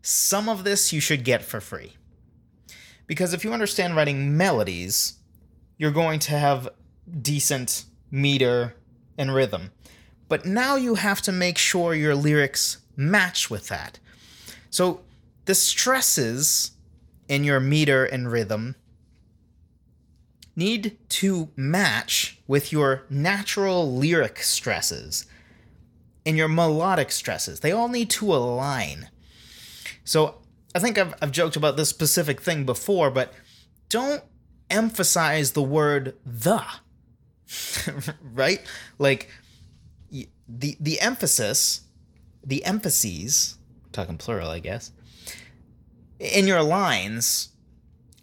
some 0.03 0.49
of 0.49 0.65
this 0.65 0.93
you 0.93 1.01
should 1.01 1.25
get 1.25 1.43
for 1.43 1.61
free. 1.61 1.95
Because 3.07 3.33
if 3.33 3.43
you 3.43 3.53
understand 3.53 3.97
writing 3.97 4.37
melodies, 4.37 5.15
you're 5.77 5.91
going 5.91 6.21
to 6.21 6.39
have 6.39 6.69
decent 7.21 7.85
meter 8.11 8.77
and 9.19 9.35
rhythm. 9.35 9.73
But 10.29 10.47
now 10.47 10.77
you 10.77 10.95
have 10.95 11.21
to 11.23 11.33
make 11.33 11.59
sure 11.59 11.95
your 11.95 12.15
lyrics 12.15 12.79
match 12.97 13.51
with 13.51 13.69
that. 13.69 13.99
So 14.71 15.01
the 15.45 15.55
stresses 15.55 16.73
in 17.29 17.45
your 17.45 17.61
meter 17.61 18.05
and 18.05 18.31
rhythm 18.31 18.77
need 20.57 20.97
to 21.09 21.49
match 21.57 22.39
with 22.47 22.73
your 22.73 23.05
natural 23.09 23.95
lyric 23.95 24.43
stresses 24.43 25.27
and 26.27 26.37
your 26.37 26.49
melodic 26.49 27.11
stresses. 27.11 27.61
They 27.61 27.73
all 27.73 27.89
need 27.89 28.11
to 28.11 28.35
align. 28.35 29.09
So 30.05 30.37
I 30.75 30.79
think 30.79 30.99
I've, 30.99 31.15
I've 31.23 31.33
joked 31.33 31.57
about 31.57 31.77
this 31.77 31.89
specific 31.89 32.41
thing 32.41 32.65
before, 32.65 33.11
but 33.11 33.33
don't 33.89 34.23
emphasize 34.69 35.53
the 35.53 35.63
word 35.63 36.17
the. 36.25 36.65
right? 38.35 38.61
Like 38.99 39.29
the 40.11 40.77
the 40.81 41.01
emphasis 41.01 41.83
the 42.45 42.65
emphases, 42.65 43.59
talking 43.93 44.19
plural, 44.19 44.51
I 44.51 44.59
guess, 44.59 44.93
in 46.19 46.47
your 46.47 46.63
lines, 46.63 47.51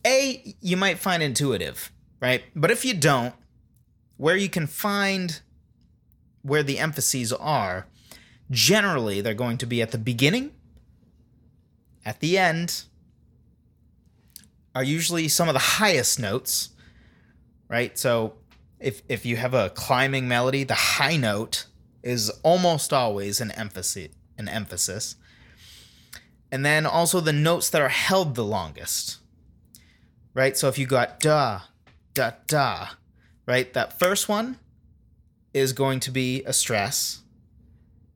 A, 0.05 0.55
you 0.61 0.77
might 0.77 0.99
find 0.99 1.21
intuitive, 1.23 1.91
right? 2.19 2.43
But 2.55 2.71
if 2.71 2.85
you 2.85 2.93
don't, 2.93 3.33
where 4.17 4.37
you 4.37 4.49
can 4.49 4.67
find 4.67 5.41
where 6.41 6.63
the 6.63 6.79
emphases 6.79 7.33
are, 7.33 7.87
generally 8.49 9.21
they're 9.21 9.33
going 9.33 9.57
to 9.57 9.65
be 9.65 9.81
at 9.81 9.91
the 9.91 9.97
beginning, 9.97 10.51
at 12.05 12.19
the 12.19 12.37
end, 12.37 12.83
are 14.73 14.83
usually 14.83 15.27
some 15.27 15.47
of 15.47 15.53
the 15.53 15.59
highest 15.59 16.19
notes, 16.19 16.69
right? 17.67 17.97
So 17.97 18.35
if 18.79 19.01
if 19.09 19.25
you 19.25 19.35
have 19.37 19.53
a 19.53 19.71
climbing 19.71 20.27
melody, 20.27 20.63
the 20.63 20.75
high 20.75 21.17
note 21.17 21.65
is 22.03 22.29
almost 22.43 22.93
always 22.93 23.41
an 23.41 23.51
emphasis 23.51 24.09
an 24.37 24.47
emphasis. 24.47 25.15
And 26.51 26.65
then 26.65 26.85
also 26.85 27.19
the 27.19 27.33
notes 27.33 27.69
that 27.69 27.81
are 27.81 27.89
held 27.89 28.35
the 28.35 28.43
longest. 28.43 29.17
Right? 30.33 30.57
So 30.57 30.67
if 30.67 30.77
you 30.77 30.85
got 30.85 31.19
da, 31.19 31.61
da, 32.13 32.31
da, 32.47 32.89
right? 33.45 33.73
That 33.73 33.97
first 33.97 34.29
one 34.29 34.57
is 35.53 35.73
going 35.73 35.99
to 36.01 36.11
be 36.11 36.43
a 36.43 36.53
stress. 36.53 37.21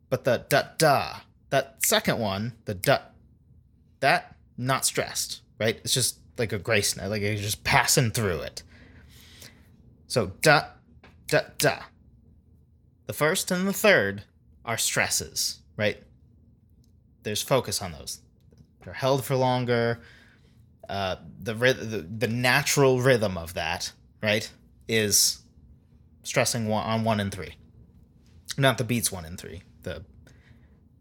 But 0.09 0.23
the 0.23 0.45
da, 0.49 0.63
da, 0.77 1.17
that 1.49 1.77
second 1.83 2.19
one, 2.19 2.53
the 2.65 2.73
da, 2.73 2.99
that, 3.99 4.35
not 4.57 4.85
stressed, 4.85 5.41
right? 5.59 5.79
It's 5.83 5.93
just 5.93 6.19
like 6.37 6.53
a 6.53 6.59
grace 6.59 6.95
note, 6.95 7.09
like 7.09 7.21
you're 7.21 7.35
just 7.35 7.63
passing 7.63 8.11
through 8.11 8.41
it. 8.41 8.63
So 10.07 10.33
da, 10.41 10.65
da, 11.27 11.41
da. 11.57 11.79
The 13.07 13.13
first 13.13 13.51
and 13.51 13.67
the 13.67 13.73
third 13.73 14.23
are 14.65 14.77
stresses, 14.77 15.61
right? 15.77 16.01
There's 17.23 17.41
focus 17.41 17.81
on 17.81 17.91
those. 17.91 18.19
They're 18.83 18.93
held 18.93 19.23
for 19.23 19.35
longer. 19.35 19.99
Uh, 20.89 21.17
the, 21.39 21.53
the 21.53 22.07
the 22.17 22.27
natural 22.27 22.99
rhythm 23.01 23.37
of 23.37 23.53
that, 23.53 23.93
right, 24.21 24.51
is 24.87 25.41
stressing 26.23 26.67
one, 26.67 26.83
on 26.83 27.03
one 27.03 27.19
and 27.19 27.31
three, 27.31 27.55
not 28.57 28.77
the 28.77 28.83
beats 28.83 29.11
one 29.11 29.23
and 29.23 29.39
three. 29.39 29.61
The 29.83 30.03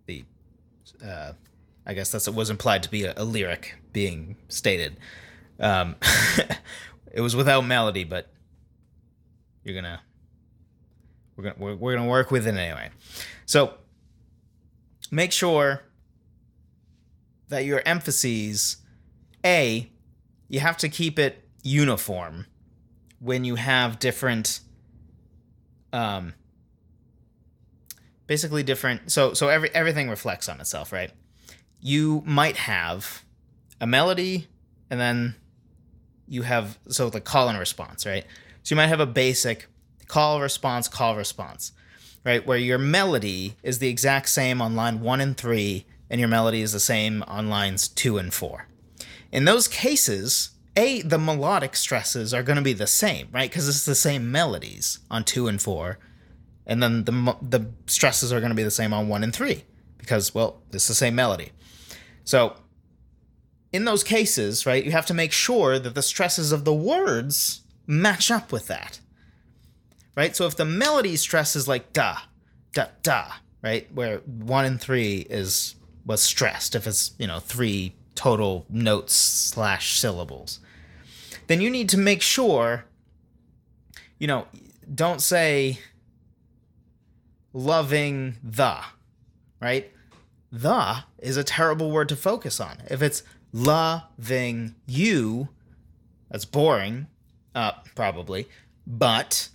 the 0.07 0.25
uh, 1.05 1.33
I 1.87 1.95
guess 1.95 2.13
that's 2.13 2.27
what 2.29 2.37
was 2.37 2.51
implied 2.51 2.83
to 2.85 2.91
be 2.91 3.05
a, 3.05 3.15
a 3.17 3.25
lyric 3.25 3.75
being 3.93 4.37
stated. 4.49 4.99
Um, 5.59 5.97
it 7.13 7.21
was 7.21 7.35
without 7.35 7.63
melody, 7.63 8.05
but 8.05 8.29
you're 9.65 9.75
gonna 9.75 10.01
we're 11.37 11.45
gonna 11.45 11.57
we're, 11.59 11.75
we're 11.75 11.97
gonna 11.97 12.09
work 12.09 12.31
with 12.31 12.47
it 12.47 12.55
anyway. 12.55 12.91
So 13.47 13.75
make 15.11 15.33
sure 15.33 15.83
that 17.51 17.65
your 17.65 17.83
emphases, 17.85 18.79
a, 19.45 19.91
you 20.49 20.61
have 20.61 20.77
to 20.79 20.89
keep 20.89 21.19
it 21.19 21.45
uniform 21.63 22.47
when 23.19 23.45
you 23.45 23.55
have 23.57 23.99
different 23.99 24.61
um 25.93 26.33
basically 28.27 28.63
different 28.63 29.11
so 29.11 29.35
so 29.35 29.49
every 29.49 29.69
everything 29.75 30.09
reflects 30.09 30.49
on 30.49 30.59
itself 30.61 30.93
right? 30.93 31.11
You 31.81 32.23
might 32.25 32.57
have 32.57 33.25
a 33.81 33.87
melody 33.87 34.47
and 34.89 34.99
then 34.99 35.35
you 36.27 36.43
have 36.43 36.79
so 36.89 37.11
the 37.11 37.21
call 37.21 37.49
and 37.49 37.59
response 37.59 38.07
right? 38.07 38.25
So 38.63 38.73
you 38.73 38.77
might 38.77 38.87
have 38.87 39.01
a 39.01 39.07
basic 39.07 39.67
call 40.07 40.41
response 40.41 40.89
call 40.89 41.17
response 41.17 41.73
right? 42.25 42.47
Where 42.47 42.59
your 42.59 42.79
melody 42.79 43.57
is 43.63 43.81
the 43.81 43.89
exact 43.89 44.29
same 44.29 44.63
on 44.63 44.77
line 44.77 45.01
1 45.01 45.21
and 45.21 45.37
3 45.37 45.85
and 46.11 46.21
your 46.21 46.29
melody 46.29 46.61
is 46.61 46.73
the 46.73 46.81
same 46.81 47.23
on 47.27 47.49
lines 47.49 47.89
2 47.89 48.19
and 48.19 48.35
4 48.35 48.67
in 49.33 49.45
those 49.45 49.69
cases 49.69 50.51
a 50.77 51.03
the 51.03 51.19
melodic 51.19 51.77
stresses 51.77 52.33
are 52.33 52.43
going 52.43 52.57
to 52.57 52.63
be 52.63 52.73
the 52.73 52.87
same 52.87 53.29
right? 53.33 53.51
Because 53.51 53.69
it's 53.69 53.85
the 53.85 53.95
same 53.95 54.31
melodies 54.31 55.01
on 55.11 55.25
2 55.25 55.49
and 55.49 55.61
4 55.61 55.99
and 56.67 56.83
then 56.83 57.05
the 57.05 57.37
the 57.43 57.71
stresses 57.87 58.33
are 58.33 58.41
going 58.41 58.51
to 58.51 58.57
be 58.57 58.63
the 58.63 58.71
same 58.71 58.93
on 58.93 59.09
1 59.09 59.25
and 59.25 59.35
3 59.35 59.65
because 59.99 60.35
well 60.35 60.63
it's 60.73 60.89
the 60.89 60.95
same 60.95 61.15
melody. 61.15 61.53
So 62.25 62.57
in 63.73 63.85
those 63.85 64.05
cases 64.05 64.67
right 64.67 64.85
you 64.85 64.93
have 64.93 65.07
to 65.07 65.15
make 65.15 65.33
sure 65.33 65.79
that 65.79 65.95
the 65.95 66.03
stresses 66.03 66.53
of 66.53 66.65
the 66.65 66.75
words 66.75 67.63
match 67.87 68.31
up 68.31 68.53
with 68.53 68.67
that 68.69 69.01
right? 70.17 70.37
So 70.37 70.47
if 70.47 70.57
the 70.57 70.65
melody 70.65 71.17
stress 71.17 71.57
is 71.57 71.67
like 71.67 71.93
da 71.93 72.19
da 72.73 72.87
da 73.03 73.33
right 73.63 73.89
where 73.93 74.19
1 74.19 74.65
and 74.65 74.81
3 74.81 75.27
is 75.29 75.75
was 76.05 76.23
stressed 76.23 76.75
if 76.75 76.87
it's 76.87 77.13
you 77.19 77.27
know 77.27 77.39
3 77.39 77.95
total 78.15 78.67
notes 78.69 79.15
slash 79.15 79.99
syllables. 79.99 80.61
Then 81.47 81.61
you 81.61 81.71
need 81.71 81.89
to 81.91 81.99
make 81.99 82.23
sure 82.23 82.85
you 84.19 84.27
know 84.27 84.47
don't 84.95 85.21
say 85.21 85.79
loving 87.53 88.37
the 88.43 88.79
right? 89.61 89.91
The 90.53 91.05
is 91.19 91.37
a 91.37 91.45
terrible 91.45 91.91
word 91.91 92.09
to 92.11 92.17
focus 92.17 92.61
on. 92.61 92.79
If 92.91 93.03
it's 93.03 93.23
loving 93.53 94.75
you 94.87 95.49
that's 96.31 96.45
boring 96.45 97.09
uh 97.55 97.73
probably 97.97 98.49
but 98.87 99.49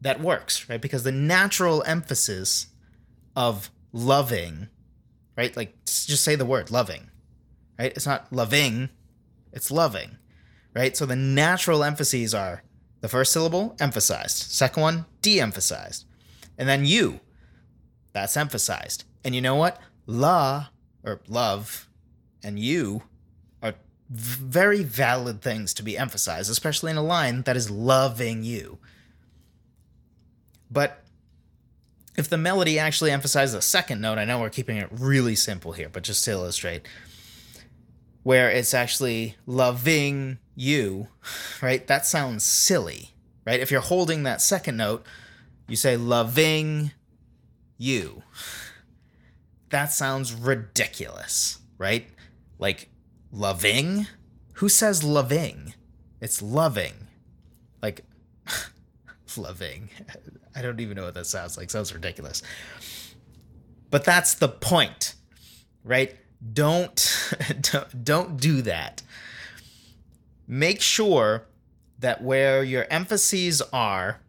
that 0.00 0.20
works 0.20 0.68
right? 0.68 0.80
Because 0.80 1.02
the 1.02 1.12
natural 1.12 1.82
emphasis 1.86 2.68
of 3.34 3.70
loving 3.92 4.68
right 5.36 5.56
like 5.56 5.74
just 5.84 6.24
say 6.24 6.34
the 6.34 6.44
word 6.44 6.70
loving 6.70 7.10
right? 7.78 7.92
It's 7.94 8.06
not 8.06 8.32
loving, 8.32 8.90
it's 9.52 9.70
loving, 9.70 10.16
right? 10.74 10.96
So 10.96 11.06
the 11.06 11.16
natural 11.16 11.84
emphases 11.84 12.34
are 12.34 12.62
the 13.00 13.08
first 13.08 13.32
syllable 13.32 13.76
emphasized, 13.80 14.36
second 14.36 14.82
one 14.82 15.04
de-emphasized, 15.22 16.04
and 16.58 16.68
then 16.68 16.84
you, 16.84 17.20
that's 18.12 18.36
emphasized. 18.36 19.04
And 19.24 19.34
you 19.34 19.40
know 19.40 19.56
what? 19.56 19.80
La 20.06 20.68
or 21.02 21.20
love 21.28 21.88
and 22.42 22.58
you 22.58 23.02
are 23.62 23.74
very 24.08 24.82
valid 24.82 25.42
things 25.42 25.74
to 25.74 25.82
be 25.82 25.98
emphasized, 25.98 26.50
especially 26.50 26.90
in 26.90 26.96
a 26.96 27.02
line 27.02 27.42
that 27.42 27.56
is 27.56 27.70
loving 27.70 28.42
you. 28.42 28.78
But 30.70 31.02
if 32.16 32.28
the 32.28 32.38
melody 32.38 32.78
actually 32.78 33.10
emphasizes 33.10 33.54
a 33.54 33.62
second 33.62 34.00
note, 34.00 34.18
I 34.18 34.24
know 34.24 34.40
we're 34.40 34.50
keeping 34.50 34.78
it 34.78 34.88
really 34.90 35.34
simple 35.34 35.72
here, 35.72 35.88
but 35.88 36.02
just 36.02 36.24
to 36.24 36.30
illustrate, 36.30 36.86
where 38.22 38.50
it's 38.50 38.74
actually 38.74 39.36
loving 39.46 40.38
you, 40.54 41.08
right? 41.62 41.86
That 41.86 42.06
sounds 42.06 42.42
silly, 42.42 43.10
right? 43.46 43.60
If 43.60 43.70
you're 43.70 43.80
holding 43.80 44.22
that 44.22 44.40
second 44.40 44.76
note, 44.76 45.04
you 45.68 45.76
say 45.76 45.96
loving 45.96 46.92
you. 47.76 48.22
That 49.70 49.92
sounds 49.92 50.32
ridiculous, 50.32 51.58
right? 51.76 52.08
Like 52.58 52.88
loving? 53.30 54.06
Who 54.54 54.68
says 54.68 55.04
loving? 55.04 55.74
It's 56.20 56.40
loving. 56.40 57.08
Like 57.82 58.04
loving. 59.36 59.90
I 60.56 60.62
don't 60.62 60.80
even 60.80 60.96
know 60.96 61.04
what 61.04 61.14
that 61.14 61.26
sounds 61.26 61.56
like. 61.58 61.70
Sounds 61.70 61.92
ridiculous. 61.92 62.42
But 63.90 64.04
that's 64.04 64.34
the 64.34 64.48
point, 64.48 65.14
right? 65.84 66.16
don't 66.52 68.04
don't 68.04 68.36
do 68.38 68.62
that. 68.62 69.02
Make 70.46 70.80
sure 70.80 71.46
that 71.98 72.22
where 72.22 72.62
your 72.62 72.86
emphases 72.90 73.62
are 73.72 74.20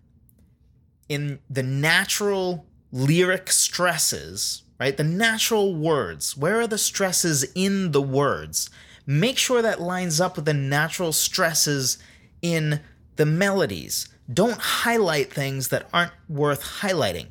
in 1.10 1.40
the 1.50 1.64
natural 1.64 2.66
lyric 2.92 3.52
stresses, 3.52 4.64
right? 4.80 4.96
The 4.96 5.04
natural 5.04 5.76
words. 5.76 6.36
Where 6.36 6.62
are 6.62 6.68
the 6.68 6.78
stresses 6.78 7.46
in 7.56 7.92
the 7.92 8.02
words? 8.02 8.70
Make 9.06 9.38
sure 9.38 9.62
that 9.62 9.82
lines 9.82 10.20
up 10.20 10.36
with 10.36 10.46
the 10.46 10.54
natural 10.54 11.14
stresses 11.14 11.98
in 12.42 12.82
the 13.16 13.26
melodies. 13.26 14.10
Don't 14.32 14.60
highlight 14.60 15.32
things 15.32 15.70
that 15.70 15.88
aren't 15.94 16.12
worth 16.28 16.64
highlighting. 16.82 17.28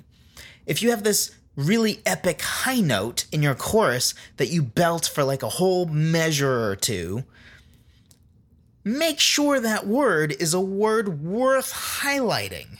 If 0.64 0.82
you 0.82 0.90
have 0.90 1.02
this 1.04 1.34
really 1.54 2.00
epic 2.04 2.42
high 2.42 2.80
note 2.80 3.26
in 3.32 3.42
your 3.42 3.54
chorus 3.54 4.14
that 4.36 4.48
you 4.48 4.62
belt 4.62 5.06
for 5.06 5.24
like 5.24 5.42
a 5.42 5.48
whole 5.48 5.86
measure 5.86 6.70
or 6.70 6.76
two, 6.76 7.24
make 8.84 9.20
sure 9.20 9.60
that 9.60 9.86
word 9.86 10.32
is 10.38 10.54
a 10.54 10.60
word 10.60 11.22
worth 11.22 11.72
highlighting. 11.72 12.78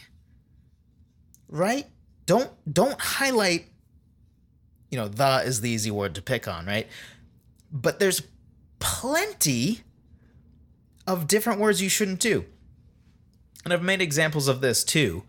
Right? 1.49 1.87
Don't 2.25 2.51
don't 2.71 2.99
highlight 2.99 3.67
you 4.89 4.97
know, 4.97 5.07
the 5.07 5.41
is 5.45 5.61
the 5.61 5.69
easy 5.69 5.91
word 5.91 6.15
to 6.15 6.21
pick 6.21 6.47
on, 6.47 6.65
right? 6.65 6.87
But 7.71 7.99
there's 7.99 8.21
plenty 8.79 9.81
of 11.05 11.27
different 11.27 11.59
words 11.59 11.81
you 11.81 11.89
shouldn't 11.89 12.19
do. 12.19 12.45
And 13.63 13.73
I've 13.73 13.83
made 13.83 14.01
examples 14.01 14.47
of 14.47 14.61
this 14.61 14.83
too. 14.83 15.23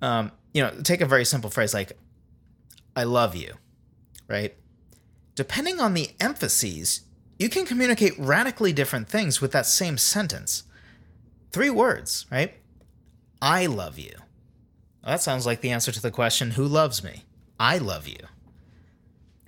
Um, 0.00 0.32
you 0.54 0.62
know, 0.62 0.70
take 0.82 1.00
a 1.00 1.06
very 1.06 1.24
simple 1.24 1.50
phrase 1.50 1.74
like 1.74 1.92
I 2.96 3.04
love 3.04 3.34
you. 3.36 3.54
right? 4.28 4.54
Depending 5.34 5.80
on 5.80 5.94
the 5.94 6.10
emphases, 6.20 7.02
you 7.38 7.48
can 7.48 7.64
communicate 7.64 8.12
radically 8.18 8.72
different 8.72 9.08
things 9.08 9.40
with 9.40 9.52
that 9.52 9.66
same 9.66 9.96
sentence. 9.96 10.64
Three 11.52 11.70
words, 11.70 12.26
right? 12.30 12.54
I 13.40 13.66
love 13.66 13.98
you. 13.98 14.14
Well, 15.02 15.12
that 15.12 15.22
sounds 15.22 15.46
like 15.46 15.60
the 15.60 15.70
answer 15.70 15.92
to 15.92 16.02
the 16.02 16.10
question, 16.10 16.52
Who 16.52 16.64
loves 16.64 17.04
me? 17.04 17.24
I 17.60 17.78
love 17.78 18.08
you. 18.08 18.18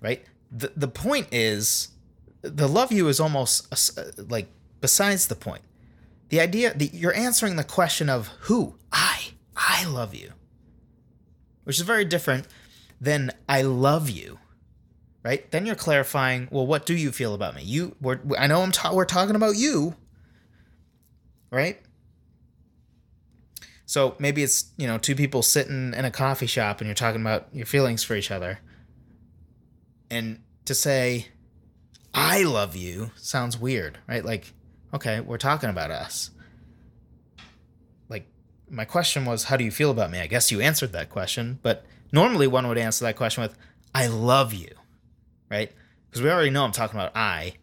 Right? 0.00 0.24
The, 0.50 0.72
the 0.76 0.88
point 0.88 1.28
is, 1.32 1.88
the 2.42 2.68
love 2.68 2.92
you 2.92 3.08
is 3.08 3.20
almost 3.20 3.98
uh, 3.98 4.02
like 4.28 4.48
besides 4.80 5.26
the 5.26 5.34
point. 5.34 5.62
The 6.30 6.40
idea 6.40 6.72
that 6.72 6.94
you're 6.94 7.14
answering 7.14 7.56
the 7.56 7.64
question 7.64 8.08
of 8.08 8.28
who? 8.42 8.76
I. 8.90 9.32
I 9.56 9.84
love 9.84 10.14
you. 10.14 10.32
Which 11.64 11.78
is 11.78 11.82
very 11.82 12.04
different 12.04 12.46
than 13.00 13.32
I 13.48 13.62
love 13.62 14.08
you. 14.08 14.38
Right? 15.22 15.50
Then 15.50 15.66
you're 15.66 15.74
clarifying, 15.74 16.48
well, 16.50 16.66
what 16.66 16.86
do 16.86 16.94
you 16.94 17.12
feel 17.12 17.34
about 17.34 17.54
me? 17.54 17.62
You 17.62 17.94
we're, 18.00 18.20
I 18.38 18.46
know 18.46 18.62
I'm 18.62 18.72
ta- 18.72 18.94
we're 18.94 19.04
talking 19.04 19.36
about 19.36 19.56
you. 19.56 19.96
Right? 21.50 21.80
So 23.84 24.14
maybe 24.20 24.44
it's, 24.44 24.70
you 24.76 24.86
know, 24.86 24.98
two 24.98 25.16
people 25.16 25.42
sitting 25.42 25.92
in 25.94 26.04
a 26.04 26.12
coffee 26.12 26.46
shop 26.46 26.80
and 26.80 26.86
you're 26.86 26.94
talking 26.94 27.20
about 27.20 27.48
your 27.52 27.66
feelings 27.66 28.04
for 28.04 28.14
each 28.14 28.30
other. 28.30 28.60
And 30.08 30.42
to 30.64 30.76
say, 30.76 31.26
I 32.14 32.44
love 32.44 32.76
you 32.76 33.10
sounds 33.16 33.58
weird, 33.58 33.98
right? 34.08 34.24
Like, 34.24 34.52
okay, 34.94 35.20
we're 35.20 35.38
talking 35.38 35.70
about 35.70 35.90
us. 35.90 36.30
Like, 38.08 38.26
my 38.68 38.84
question 38.84 39.24
was, 39.24 39.44
how 39.44 39.56
do 39.56 39.64
you 39.64 39.70
feel 39.70 39.90
about 39.90 40.10
me? 40.10 40.20
I 40.20 40.26
guess 40.26 40.50
you 40.50 40.60
answered 40.60 40.92
that 40.92 41.10
question, 41.10 41.58
but 41.62 41.84
normally 42.12 42.46
one 42.46 42.66
would 42.68 42.78
answer 42.78 43.04
that 43.04 43.16
question 43.16 43.42
with, 43.42 43.56
I 43.94 44.06
love 44.06 44.52
you, 44.54 44.70
right? 45.50 45.72
Because 46.08 46.22
we 46.22 46.30
already 46.30 46.50
know 46.50 46.64
I'm 46.64 46.72
talking 46.72 46.98
about 46.98 47.16
I. 47.16 47.54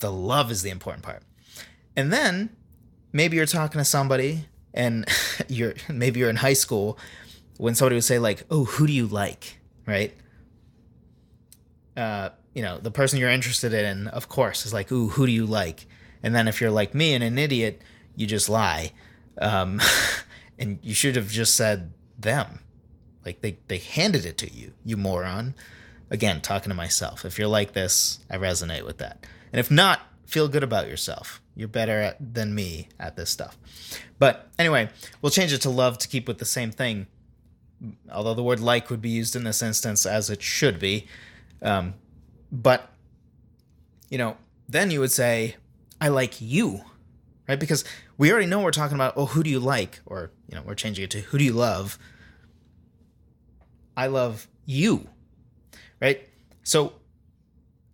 The 0.00 0.10
love 0.10 0.50
is 0.50 0.62
the 0.62 0.70
important 0.70 1.04
part. 1.04 1.22
And 1.96 2.12
then 2.12 2.50
maybe 3.12 3.36
you're 3.36 3.46
talking 3.46 3.78
to 3.78 3.84
somebody 3.84 4.46
and 4.74 5.06
you're 5.48 5.74
maybe 5.88 6.20
you're 6.20 6.30
in 6.30 6.36
high 6.36 6.54
school 6.54 6.98
when 7.56 7.74
somebody 7.74 7.94
would 7.94 8.04
say 8.04 8.18
like, 8.18 8.44
"Oh, 8.50 8.64
who 8.64 8.86
do 8.86 8.92
you 8.92 9.06
like?" 9.06 9.58
right? 9.86 10.12
Uh, 11.96 12.30
you 12.54 12.62
know, 12.62 12.78
the 12.78 12.90
person 12.90 13.18
you're 13.18 13.30
interested 13.30 13.72
in, 13.72 14.08
of 14.08 14.28
course, 14.28 14.66
is 14.66 14.72
like, 14.72 14.90
"Ooh, 14.90 15.08
who 15.08 15.26
do 15.26 15.32
you 15.32 15.46
like?" 15.46 15.86
And 16.24 16.34
then 16.34 16.48
if 16.48 16.60
you're 16.60 16.70
like 16.70 16.94
me 16.94 17.12
and 17.12 17.22
an 17.22 17.38
idiot, 17.38 17.82
you 18.16 18.26
just 18.26 18.48
lie. 18.48 18.92
Um, 19.40 19.80
and 20.58 20.78
you 20.82 20.94
should 20.94 21.14
have 21.16 21.28
just 21.28 21.54
said 21.54 21.92
them. 22.18 22.60
Like 23.24 23.42
they 23.42 23.58
they 23.68 23.78
handed 23.78 24.24
it 24.24 24.38
to 24.38 24.52
you, 24.52 24.72
you 24.84 24.96
moron. 24.96 25.54
Again, 26.10 26.40
talking 26.40 26.70
to 26.70 26.74
myself. 26.74 27.24
If 27.24 27.38
you're 27.38 27.48
like 27.48 27.72
this, 27.72 28.20
I 28.30 28.36
resonate 28.36 28.84
with 28.84 28.98
that. 28.98 29.24
And 29.52 29.60
if 29.60 29.70
not, 29.70 30.00
feel 30.26 30.48
good 30.48 30.62
about 30.62 30.88
yourself. 30.88 31.40
You're 31.54 31.68
better 31.68 32.00
at, 32.00 32.34
than 32.34 32.54
me 32.54 32.88
at 32.98 33.16
this 33.16 33.30
stuff. 33.30 33.56
But 34.18 34.48
anyway, 34.58 34.90
we'll 35.20 35.30
change 35.30 35.52
it 35.52 35.62
to 35.62 35.70
love 35.70 35.98
to 35.98 36.08
keep 36.08 36.26
with 36.26 36.38
the 36.38 36.44
same 36.44 36.70
thing. 36.70 37.06
Although 38.12 38.34
the 38.34 38.42
word 38.42 38.60
like 38.60 38.90
would 38.90 39.02
be 39.02 39.10
used 39.10 39.36
in 39.36 39.44
this 39.44 39.62
instance 39.62 40.06
as 40.06 40.30
it 40.30 40.42
should 40.42 40.78
be. 40.78 41.06
Um, 41.62 41.94
but, 42.52 42.90
you 44.10 44.18
know, 44.18 44.36
then 44.68 44.90
you 44.90 45.00
would 45.00 45.12
say, 45.12 45.56
I 46.00 46.08
like 46.08 46.40
you, 46.40 46.82
right? 47.48 47.58
Because 47.58 47.84
we 48.18 48.30
already 48.30 48.46
know 48.46 48.60
we're 48.60 48.70
talking 48.70 48.94
about, 48.94 49.14
oh, 49.16 49.26
who 49.26 49.42
do 49.42 49.50
you 49.50 49.60
like? 49.60 50.00
Or, 50.06 50.30
you 50.48 50.56
know, 50.56 50.62
we're 50.64 50.74
changing 50.74 51.04
it 51.04 51.10
to 51.10 51.20
who 51.20 51.38
do 51.38 51.44
you 51.44 51.52
love? 51.52 51.98
I 53.96 54.08
love 54.08 54.48
you, 54.66 55.08
right? 56.00 56.28
So, 56.62 56.94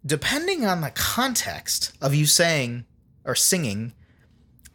depending 0.04 0.64
on 0.64 0.80
the 0.80 0.90
context 0.90 1.92
of 2.00 2.14
you 2.14 2.26
saying 2.26 2.86
or 3.24 3.34
singing 3.34 3.92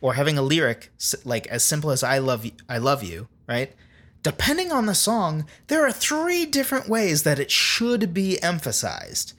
or 0.01 0.13
having 0.13 0.37
a 0.37 0.43
lyric 0.43 0.91
like 1.23 1.47
as 1.47 1.63
simple 1.63 1.89
as 1.89 2.03
I 2.03 2.19
love 2.19 2.45
you, 2.45 2.51
I 2.69 2.77
love 2.77 3.03
you, 3.03 3.27
right? 3.47 3.73
Depending 4.21 4.71
on 4.71 4.85
the 4.85 4.95
song, 4.95 5.45
there 5.67 5.85
are 5.85 5.91
three 5.91 6.45
different 6.45 6.89
ways 6.89 7.23
that 7.23 7.39
it 7.39 7.51
should 7.51 8.13
be 8.13 8.41
emphasized. 8.41 9.33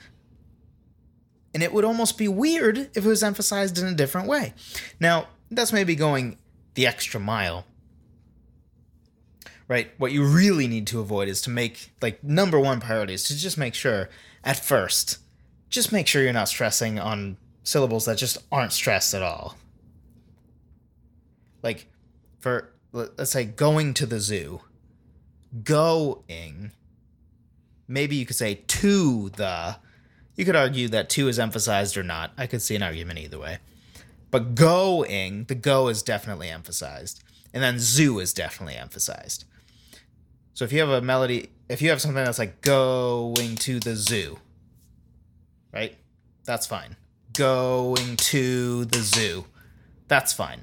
And 1.57 1.63
it 1.63 1.73
would 1.73 1.87
almost 1.87 2.19
be 2.19 2.29
weird 2.29 2.77
if 2.77 2.99
it 2.99 3.07
was 3.07 3.23
emphasized 3.23 3.79
in 3.79 3.87
a 3.87 3.95
different 3.95 4.29
way. 4.29 4.53
Now, 5.01 5.29
that's 5.51 5.73
maybe 5.73 5.95
going 5.97 6.37
the 6.75 6.87
extra 6.87 7.19
mile. 7.19 7.65
Right? 9.67 9.91
What 9.97 10.13
you 10.13 10.23
really 10.23 10.69
need 10.69 10.87
to 10.89 11.01
avoid 11.01 11.31
is 11.31 11.41
to 11.41 11.51
make 11.51 11.93
like 12.03 12.23
number 12.23 12.61
one 12.61 12.79
priority 12.79 13.15
is 13.15 13.25
to 13.29 13.37
just 13.39 13.57
make 13.57 13.73
sure 13.73 14.11
at 14.45 14.63
first, 14.63 15.17
just 15.71 15.93
make 15.93 16.07
sure 16.07 16.23
you're 16.23 16.35
not 16.35 16.51
stressing 16.51 16.99
on 16.99 17.39
syllables 17.63 18.05
that 18.05 18.19
just 18.19 18.37
aren't 18.53 18.75
stressed 18.75 19.15
at 19.15 19.23
all. 19.23 19.57
Like 21.63 21.87
for 22.39 22.75
let's 22.93 23.31
say 23.31 23.47
going 23.47 23.95
to 23.95 24.05
the 24.05 24.21
zoo. 24.21 24.61
Going. 25.65 26.73
Maybe 27.89 28.17
you 28.17 28.27
could 28.27 28.37
say 28.37 28.57
to 28.67 29.31
the. 29.31 29.79
You 30.37 30.45
could 30.45 30.57
argue 30.57 30.89
that 30.89 31.09
two 31.09 31.29
is 31.29 31.39
emphasized 31.39 31.97
or 31.97 32.03
not. 32.03 32.33
I 32.37 32.47
could 32.47 32.63
see 32.63 32.77
an 32.77 32.83
argument 32.83 33.19
either 33.19 33.39
way. 33.39 33.59
But 34.31 34.55
going, 34.55 35.45
the 35.45 35.55
go 35.55 35.89
is 35.89 36.03
definitely 36.03 36.49
emphasized. 36.49 37.23
And 37.55 37.63
then 37.63 37.79
zoo 37.79 38.19
is 38.19 38.35
definitely 38.35 38.77
emphasized. 38.77 39.45
So 40.55 40.65
if 40.65 40.73
you 40.73 40.81
have 40.81 40.91
a 40.91 41.01
melody, 41.01 41.51
if 41.69 41.81
you 41.81 41.91
have 41.91 42.01
something 42.01 42.23
that's 42.23 42.39
like 42.39 42.61
going 42.61 43.57
to 43.57 43.81
the 43.81 43.97
zoo, 43.97 44.39
right? 45.73 45.97
That's 46.45 46.67
fine 46.67 46.97
going 47.37 48.17
to 48.17 48.87
the 48.87 48.99
zoo. 48.99 49.45
That's 50.09 50.33
fine, 50.33 50.63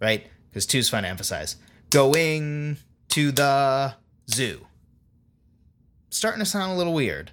right? 0.00 0.26
Because 0.48 0.66
two 0.66 0.78
is 0.78 0.88
fine 0.88 1.02
to 1.02 1.08
emphasize. 1.08 1.56
Going 1.90 2.78
to 3.08 3.32
the 3.32 3.94
zoo. 4.30 4.66
Starting 6.10 6.38
to 6.38 6.46
sound 6.46 6.72
a 6.72 6.76
little 6.76 6.94
weird. 6.94 7.32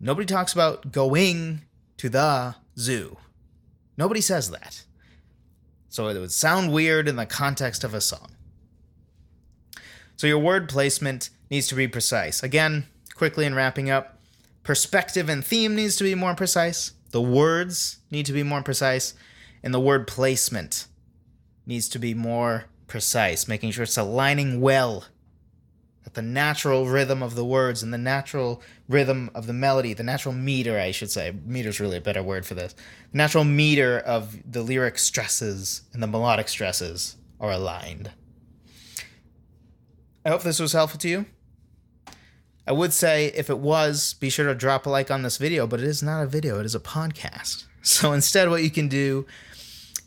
Nobody 0.00 0.26
talks 0.26 0.54
about 0.54 0.92
going 0.92 1.62
to 1.98 2.08
the 2.08 2.56
zoo. 2.78 3.18
Nobody 3.98 4.22
says 4.22 4.50
that. 4.50 4.84
So 5.90 6.08
it 6.08 6.18
would 6.18 6.32
sound 6.32 6.72
weird 6.72 7.06
in 7.06 7.16
the 7.16 7.26
context 7.26 7.84
of 7.84 7.92
a 7.92 8.00
song. 8.00 8.30
So 10.16 10.26
your 10.26 10.38
word 10.38 10.68
placement 10.68 11.28
needs 11.50 11.66
to 11.68 11.74
be 11.74 11.86
precise. 11.86 12.42
Again, 12.42 12.86
quickly 13.14 13.44
in 13.44 13.54
wrapping 13.54 13.90
up, 13.90 14.18
perspective 14.62 15.28
and 15.28 15.44
theme 15.44 15.74
needs 15.74 15.96
to 15.96 16.04
be 16.04 16.14
more 16.14 16.34
precise. 16.34 16.92
The 17.10 17.20
words 17.20 17.98
need 18.10 18.24
to 18.26 18.32
be 18.32 18.42
more 18.42 18.62
precise, 18.62 19.14
and 19.62 19.74
the 19.74 19.80
word 19.80 20.06
placement 20.06 20.86
needs 21.66 21.88
to 21.90 21.98
be 21.98 22.14
more 22.14 22.66
precise, 22.86 23.48
making 23.48 23.72
sure 23.72 23.82
it's 23.82 23.98
aligning 23.98 24.60
well 24.60 25.04
at 26.06 26.14
the 26.14 26.22
natural 26.22 26.86
rhythm 26.86 27.22
of 27.22 27.34
the 27.34 27.44
words 27.44 27.82
and 27.82 27.92
the 27.92 27.98
natural 27.98 28.62
rhythm 28.88 29.30
of 29.34 29.46
the 29.46 29.52
melody, 29.52 29.92
the 29.92 30.02
natural 30.02 30.34
meter, 30.34 30.78
I 30.78 30.90
should 30.90 31.10
say. 31.10 31.32
Meter 31.44 31.68
is 31.68 31.80
really 31.80 31.98
a 31.98 32.00
better 32.00 32.22
word 32.22 32.46
for 32.46 32.54
this. 32.54 32.74
The 33.12 33.18
natural 33.18 33.44
meter 33.44 33.98
of 33.98 34.38
the 34.50 34.62
lyric 34.62 34.98
stresses 34.98 35.82
and 35.92 36.02
the 36.02 36.06
melodic 36.06 36.48
stresses 36.48 37.16
are 37.38 37.52
aligned. 37.52 38.10
I 40.24 40.30
hope 40.30 40.42
this 40.42 40.60
was 40.60 40.72
helpful 40.72 40.98
to 41.00 41.08
you. 41.08 41.26
I 42.66 42.72
would 42.72 42.92
say 42.92 43.26
if 43.34 43.50
it 43.50 43.58
was, 43.58 44.14
be 44.14 44.30
sure 44.30 44.46
to 44.46 44.54
drop 44.54 44.86
a 44.86 44.90
like 44.90 45.10
on 45.10 45.22
this 45.22 45.38
video, 45.38 45.66
but 45.66 45.80
it 45.80 45.86
is 45.86 46.02
not 46.02 46.22
a 46.22 46.26
video, 46.26 46.60
it 46.60 46.66
is 46.66 46.74
a 46.74 46.80
podcast. 46.80 47.64
So 47.82 48.12
instead, 48.12 48.50
what 48.50 48.62
you 48.62 48.68
can 48.68 48.88
do 48.88 49.24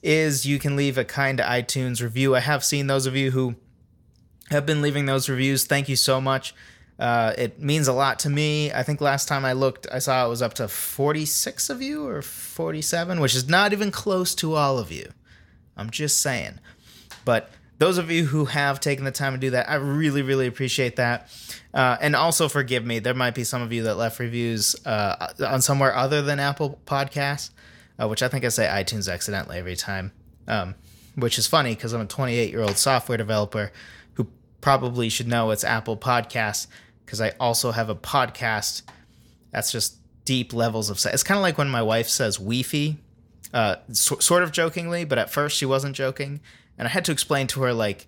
is 0.04 0.46
you 0.46 0.60
can 0.60 0.76
leave 0.76 0.96
a 0.96 1.04
kind 1.04 1.40
iTunes 1.40 2.04
review. 2.04 2.36
I 2.36 2.40
have 2.40 2.64
seen 2.64 2.86
those 2.86 3.08
of 3.08 3.16
you 3.16 3.32
who 3.32 3.56
have 4.50 4.66
been 4.66 4.82
leaving 4.82 5.06
those 5.06 5.30
reviews. 5.30 5.66
Thank 5.66 5.90
you 5.90 5.96
so 5.96 6.20
much. 6.20 6.54
Uh, 7.00 7.34
it 7.38 7.60
means 7.60 7.88
a 7.88 7.94
lot 7.94 8.20
to 8.20 8.30
me. 8.30 8.72
I 8.72 8.84
think 8.84 9.02
last 9.02 9.28
time 9.28 9.46
I 9.46 9.54
looked, 9.54 9.88
I 9.92 10.00
saw 10.00 10.26
it 10.26 10.30
was 10.30 10.42
up 10.42 10.54
to 10.56 10.68
46 10.68 11.70
of 11.70 11.82
you 11.82 12.08
or 12.08 12.22
47, 12.22 13.20
which 13.20 13.36
is 13.36 13.50
not 13.50 13.74
even 13.74 13.92
close 13.92 14.36
to 14.36 14.56
all 14.56 14.78
of 14.78 14.92
you. 14.92 15.12
I'm 15.76 15.90
just 15.90 16.22
saying. 16.22 16.60
But 17.26 17.50
those 17.80 17.98
of 17.98 18.12
you 18.12 18.26
who 18.26 18.46
have 18.46 18.80
taken 18.80 19.06
the 19.06 19.12
time 19.12 19.34
to 19.34 19.40
do 19.40 19.50
that, 19.52 19.70
I 19.70 19.76
really, 19.76 20.22
really 20.22 20.48
appreciate 20.48 20.98
that. 20.98 21.30
Uh, 21.74 21.98
and 22.00 22.16
also 22.16 22.48
forgive 22.48 22.86
me, 22.86 23.00
there 23.00 23.16
might 23.16 23.34
be 23.34 23.44
some 23.44 23.62
of 23.62 23.74
you 23.74 23.84
that 23.84 23.96
left 23.96 24.20
reviews 24.20 24.76
uh, 24.86 25.34
on 25.46 25.62
somewhere 25.62 25.96
other 25.96 26.22
than 26.22 26.40
Apple 26.40 26.80
Podcasts, 26.86 27.50
uh, 28.00 28.08
which 28.08 28.22
I 28.22 28.28
think 28.28 28.46
I 28.46 28.50
say 28.50 28.68
iTunes 28.68 29.12
accidentally 29.12 29.58
every 29.58 29.76
time, 29.76 30.12
um, 30.48 30.76
which 31.16 31.40
is 31.40 31.48
funny 31.48 31.74
because 31.74 31.94
I'm 31.94 32.02
a 32.02 32.06
28 32.06 32.52
year 32.52 32.62
old 32.62 32.78
software 32.78 33.18
developer 33.18 33.72
probably 34.64 35.10
should 35.10 35.28
know 35.28 35.52
it's 35.52 35.66
Apple 35.66 35.98
Podcasts 35.98 36.68
because 37.06 37.20
I 37.20 37.34
also 37.38 37.72
have 37.72 37.90
a 37.90 37.96
podcast 37.96 38.84
that's 39.52 39.74
just 39.74 39.98
deep 40.24 40.54
levels 40.54 40.90
of. 40.90 40.98
It's 41.14 41.22
kind 41.22 41.38
of 41.38 41.42
like 41.42 41.58
when 41.58 41.70
my 41.70 41.82
wife 41.82 42.08
says 42.08 42.38
Wi-Fi, 42.38 42.96
uh, 43.54 43.76
so, 43.92 44.20
sort 44.20 44.42
of 44.42 44.54
jokingly, 44.54 45.04
but 45.04 45.18
at 45.18 45.30
first 45.30 45.58
she 45.58 45.66
wasn't 45.66 45.98
joking, 45.98 46.40
and 46.78 46.88
I 46.88 46.92
had 46.92 47.04
to 47.06 47.12
explain 47.12 47.48
to 47.48 47.62
her 47.64 47.74
like, 47.74 48.08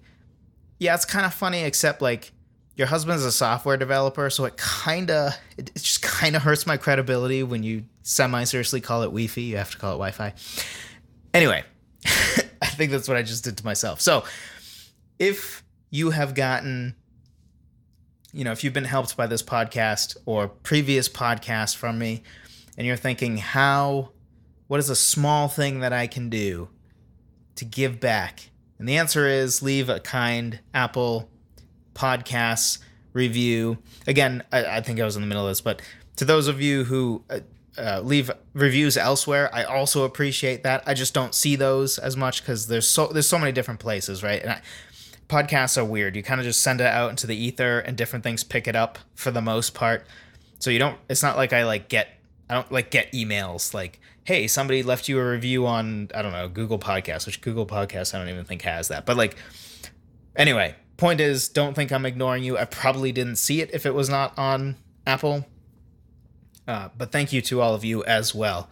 yeah, 0.79 0.95
it's 0.95 1.03
kind 1.03 1.25
of 1.25 1.33
funny, 1.33 1.63
except 1.63 2.01
like 2.01 2.31
your 2.77 2.87
husband's 2.87 3.25
a 3.25 3.33
software 3.33 3.75
developer, 3.75 4.29
so 4.29 4.45
it 4.45 4.55
kind 4.55 5.11
of 5.11 5.37
it, 5.57 5.71
it 5.75 5.79
just 5.79 6.01
kind 6.01 6.37
of 6.37 6.43
hurts 6.43 6.65
my 6.65 6.77
credibility 6.77 7.43
when 7.43 7.63
you 7.63 7.83
semi 8.03 8.45
seriously 8.45 8.79
call 8.79 9.01
it 9.01 9.07
Wi-Fi. 9.07 9.41
You 9.41 9.57
have 9.57 9.71
to 9.71 9.77
call 9.77 9.91
it 9.91 9.95
Wi-Fi. 9.95 10.33
Anyway, 11.33 11.65
I 12.05 12.67
think 12.67 12.91
that's 12.91 13.09
what 13.09 13.17
I 13.17 13.23
just 13.23 13.43
did 13.43 13.57
to 13.57 13.65
myself. 13.65 13.99
So, 13.99 14.23
if 15.19 15.64
you 15.89 16.11
have 16.11 16.33
gotten 16.33 16.95
you 18.35 18.43
know, 18.43 18.51
if 18.51 18.65
you've 18.65 18.73
been 18.73 18.83
helped 18.83 19.15
by 19.15 19.27
this 19.27 19.41
podcast 19.41 20.17
or 20.25 20.49
previous 20.49 21.07
podcast 21.07 21.77
from 21.77 21.97
me 21.97 22.21
and 22.77 22.85
you're 22.85 22.97
thinking 22.97 23.37
how 23.37 24.09
what 24.67 24.77
is 24.77 24.89
a 24.89 24.95
small 24.95 25.47
thing 25.47 25.79
that 25.79 25.93
I 25.93 26.05
can 26.07 26.29
do 26.29 26.67
to 27.55 27.63
give 27.63 28.01
back? 28.01 28.49
And 28.77 28.89
the 28.89 28.97
answer 28.97 29.25
is 29.25 29.61
leave 29.61 29.87
a 29.87 30.01
kind 30.01 30.59
Apple 30.73 31.29
podcasts 31.93 32.79
review. 33.13 33.77
Again, 34.05 34.43
I, 34.51 34.65
I, 34.65 34.81
think 34.81 34.99
I 34.99 35.05
was 35.05 35.15
in 35.15 35.21
the 35.21 35.27
middle 35.27 35.45
of 35.45 35.51
this, 35.51 35.61
but 35.61 35.81
to 36.17 36.25
those 36.25 36.49
of 36.49 36.59
you 36.59 36.83
who 36.83 37.23
uh, 37.29 37.39
uh, 37.77 38.01
leave 38.03 38.29
reviews 38.53 38.97
elsewhere, 38.97 39.49
I 39.53 39.63
also 39.63 40.03
appreciate 40.03 40.63
that. 40.63 40.83
I 40.85 40.93
just 40.93 41.13
don't 41.13 41.33
see 41.33 41.55
those 41.55 41.97
as 41.97 42.17
much 42.17 42.41
because 42.41 42.67
there's 42.67 42.87
so 42.87 43.07
there's 43.07 43.27
so 43.27 43.39
many 43.39 43.53
different 43.53 43.79
places, 43.79 44.23
right? 44.23 44.41
And 44.41 44.51
I, 44.51 44.61
podcasts 45.27 45.77
are 45.77 45.85
weird. 45.85 46.15
You 46.15 46.23
kind 46.23 46.39
of 46.39 46.45
just 46.45 46.61
send 46.61 46.81
it 46.81 46.87
out 46.87 47.09
into 47.09 47.27
the 47.27 47.35
ether, 47.35 47.79
and 47.79 47.97
different 47.97 48.23
things 48.23 48.43
pick 48.43 48.67
it 48.67 48.75
up 48.75 48.99
for 49.15 49.31
the 49.31 49.41
most 49.41 49.73
part. 49.73 50.05
So 50.59 50.69
you 50.69 50.79
don't. 50.79 50.97
It's 51.09 51.23
not 51.23 51.37
like 51.37 51.53
I 51.53 51.63
like 51.65 51.89
get. 51.89 52.09
I 52.49 52.53
don't 52.53 52.71
like 52.71 52.91
get 52.91 53.11
emails 53.11 53.73
like, 53.73 53.99
"Hey, 54.23 54.47
somebody 54.47 54.83
left 54.83 55.07
you 55.07 55.19
a 55.19 55.29
review 55.29 55.65
on 55.65 56.09
I 56.13 56.21
don't 56.21 56.31
know 56.31 56.47
Google 56.47 56.79
Podcasts," 56.79 57.25
which 57.25 57.41
Google 57.41 57.65
Podcasts 57.65 58.13
I 58.13 58.19
don't 58.19 58.29
even 58.29 58.45
think 58.45 58.61
has 58.63 58.87
that. 58.89 59.05
But 59.05 59.17
like, 59.17 59.35
anyway, 60.35 60.75
point 60.97 61.19
is, 61.19 61.49
don't 61.49 61.73
think 61.73 61.91
I'm 61.91 62.05
ignoring 62.05 62.43
you. 62.43 62.57
I 62.57 62.65
probably 62.65 63.11
didn't 63.11 63.37
see 63.37 63.61
it 63.61 63.71
if 63.73 63.85
it 63.85 63.93
was 63.93 64.09
not 64.09 64.37
on 64.37 64.77
Apple. 65.05 65.45
Uh, 66.67 66.89
but 66.97 67.11
thank 67.11 67.31
you 67.31 67.41
to 67.41 67.61
all 67.61 67.75
of 67.75 67.83
you 67.83 68.03
as 68.05 68.33
well. 68.33 68.69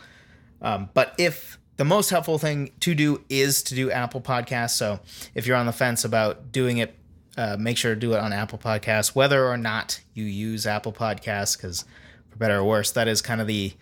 Um, 0.61 0.89
but 0.93 1.13
if 1.17 1.59
the 1.77 1.85
most 1.85 2.09
helpful 2.09 2.37
thing 2.37 2.71
to 2.81 2.93
do 2.93 3.23
is 3.29 3.63
to 3.63 3.75
do 3.75 3.89
Apple 3.91 4.21
Podcasts, 4.21 4.71
so 4.71 4.99
if 5.33 5.47
you're 5.47 5.57
on 5.57 5.65
the 5.65 5.71
fence 5.71 6.05
about 6.05 6.51
doing 6.51 6.77
it, 6.77 6.95
uh, 7.37 7.57
make 7.59 7.77
sure 7.77 7.95
to 7.95 7.99
do 7.99 8.13
it 8.13 8.19
on 8.19 8.31
Apple 8.31 8.59
Podcasts, 8.59 9.15
whether 9.15 9.47
or 9.47 9.57
not 9.57 9.99
you 10.13 10.23
use 10.23 10.67
Apple 10.67 10.93
Podcasts, 10.93 11.57
because 11.57 11.85
for 12.29 12.37
better 12.37 12.57
or 12.57 12.63
worse, 12.63 12.91
that 12.91 13.07
is 13.07 13.21
kind 13.21 13.41
of 13.41 13.47
the 13.47 13.73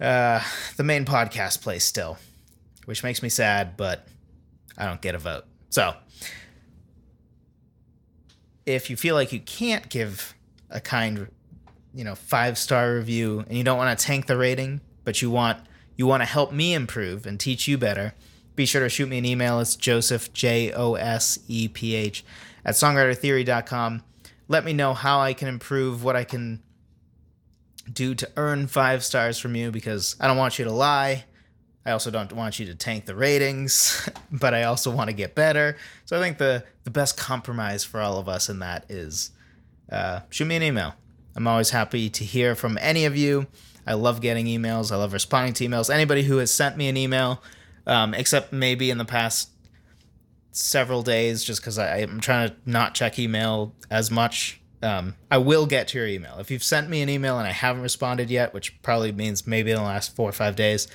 uh, 0.00 0.42
the 0.76 0.84
main 0.84 1.04
podcast 1.04 1.62
place 1.62 1.84
still, 1.84 2.18
which 2.84 3.02
makes 3.02 3.22
me 3.22 3.28
sad, 3.28 3.76
but 3.76 4.06
I 4.76 4.86
don't 4.86 5.00
get 5.00 5.14
a 5.14 5.18
vote. 5.18 5.44
So 5.70 5.94
if 8.66 8.90
you 8.90 8.96
feel 8.96 9.14
like 9.14 9.32
you 9.32 9.40
can't 9.40 9.88
give 9.88 10.34
a 10.70 10.80
kind, 10.80 11.28
you 11.94 12.04
know, 12.04 12.14
five 12.14 12.58
star 12.58 12.94
review 12.94 13.44
and 13.48 13.56
you 13.56 13.64
don't 13.64 13.78
want 13.78 13.98
to 13.98 14.04
tank 14.04 14.26
the 14.26 14.36
rating, 14.36 14.80
but 15.04 15.22
you 15.22 15.30
want 15.30 15.58
you 15.96 16.06
want 16.06 16.22
to 16.22 16.26
help 16.26 16.52
me 16.52 16.74
improve 16.74 17.26
and 17.26 17.38
teach 17.38 17.68
you 17.68 17.78
better, 17.78 18.14
be 18.56 18.66
sure 18.66 18.82
to 18.82 18.88
shoot 18.88 19.08
me 19.08 19.18
an 19.18 19.24
email. 19.24 19.60
It's 19.60 19.76
Joseph 19.76 20.32
J 20.32 20.72
O 20.72 20.94
S 20.94 21.38
E 21.48 21.68
P 21.68 21.94
H 21.94 22.24
at 22.64 22.74
songwritertheory.com. 22.74 24.02
Let 24.48 24.64
me 24.64 24.72
know 24.72 24.94
how 24.94 25.20
I 25.20 25.32
can 25.34 25.48
improve, 25.48 26.04
what 26.04 26.16
I 26.16 26.24
can 26.24 26.62
do 27.90 28.14
to 28.14 28.30
earn 28.36 28.66
five 28.66 29.04
stars 29.04 29.38
from 29.38 29.54
you 29.54 29.70
because 29.70 30.16
I 30.20 30.26
don't 30.26 30.36
want 30.36 30.58
you 30.58 30.64
to 30.64 30.72
lie. 30.72 31.24
I 31.86 31.90
also 31.90 32.10
don't 32.10 32.32
want 32.32 32.58
you 32.58 32.66
to 32.66 32.74
tank 32.74 33.04
the 33.04 33.14
ratings, 33.14 34.08
but 34.32 34.54
I 34.54 34.64
also 34.64 34.90
want 34.90 35.10
to 35.10 35.14
get 35.14 35.34
better. 35.34 35.76
So 36.04 36.16
I 36.16 36.20
think 36.20 36.38
the 36.38 36.64
the 36.84 36.90
best 36.90 37.16
compromise 37.16 37.84
for 37.84 38.00
all 38.00 38.18
of 38.18 38.28
us 38.28 38.48
in 38.48 38.60
that 38.60 38.90
is 38.90 39.32
uh, 39.90 40.20
shoot 40.30 40.46
me 40.46 40.56
an 40.56 40.62
email. 40.62 40.94
I'm 41.36 41.46
always 41.46 41.70
happy 41.70 42.08
to 42.10 42.24
hear 42.24 42.54
from 42.54 42.78
any 42.80 43.04
of 43.04 43.16
you. 43.16 43.46
I 43.86 43.94
love 43.94 44.20
getting 44.20 44.46
emails. 44.46 44.90
I 44.90 44.96
love 44.96 45.12
responding 45.12 45.54
to 45.54 45.66
emails. 45.66 45.92
Anybody 45.92 46.22
who 46.22 46.38
has 46.38 46.50
sent 46.50 46.76
me 46.76 46.88
an 46.88 46.96
email, 46.96 47.42
um, 47.86 48.14
except 48.14 48.52
maybe 48.52 48.90
in 48.90 48.98
the 48.98 49.04
past 49.04 49.50
several 50.52 51.02
days, 51.02 51.44
just 51.44 51.60
because 51.60 51.78
I'm 51.78 52.20
trying 52.20 52.48
to 52.48 52.56
not 52.64 52.94
check 52.94 53.18
email 53.18 53.74
as 53.90 54.10
much. 54.10 54.60
Um, 54.82 55.14
I 55.30 55.38
will 55.38 55.66
get 55.66 55.88
to 55.88 55.98
your 55.98 56.06
email. 56.06 56.38
If 56.38 56.50
you've 56.50 56.62
sent 56.62 56.88
me 56.88 57.00
an 57.00 57.08
email 57.08 57.38
and 57.38 57.46
I 57.46 57.52
haven't 57.52 57.82
responded 57.82 58.30
yet, 58.30 58.52
which 58.52 58.80
probably 58.82 59.12
means 59.12 59.46
maybe 59.46 59.70
in 59.70 59.76
the 59.76 59.82
last 59.82 60.14
four 60.14 60.28
or 60.28 60.32
five 60.32 60.56
days, 60.56 60.88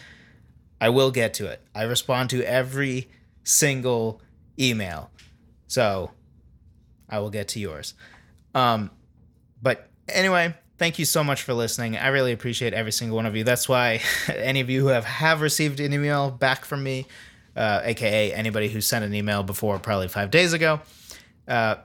I 0.80 0.90
will 0.90 1.12
get 1.12 1.34
to 1.36 1.48
it. 1.48 1.62
I 1.74 1.84
respond 1.84 2.30
to 2.32 2.44
every 2.44 3.10
single 3.44 4.22
email. 4.60 5.12
So 5.68 6.12
I 7.10 7.20
will 7.20 7.30
get 7.30 7.48
to 7.50 7.60
yours. 7.60 7.96
Um, 8.54 8.92
but 9.62 9.90
anyway, 10.08 10.56
thank 10.80 10.98
you 10.98 11.06
so 11.06 11.24
much 11.24 11.44
for 11.44 11.54
listening. 11.54 11.98
I 11.98 12.08
really 12.08 12.32
appreciate 12.32 12.74
every 12.74 12.92
single 12.92 13.18
one 13.18 13.26
of 13.26 13.36
you. 13.36 13.44
That's 13.44 13.70
why 13.70 14.02
any 14.34 14.62
of 14.62 14.70
you 14.70 14.82
who 14.82 14.88
have, 14.88 15.06
have 15.06 15.42
received 15.42 15.80
an 15.80 15.94
email 15.94 16.32
back 16.32 16.66
from 16.66 16.84
me, 16.84 17.06
uh, 17.56 17.82
aka 17.84 18.34
anybody 18.34 18.70
who 18.70 18.82
sent 18.82 19.06
an 19.06 19.14
email 19.14 19.44
before 19.44 19.78
probably 19.78 20.08
five 20.08 20.32
days 20.32 20.54
ago, 20.54 20.82
uh, 21.48 21.76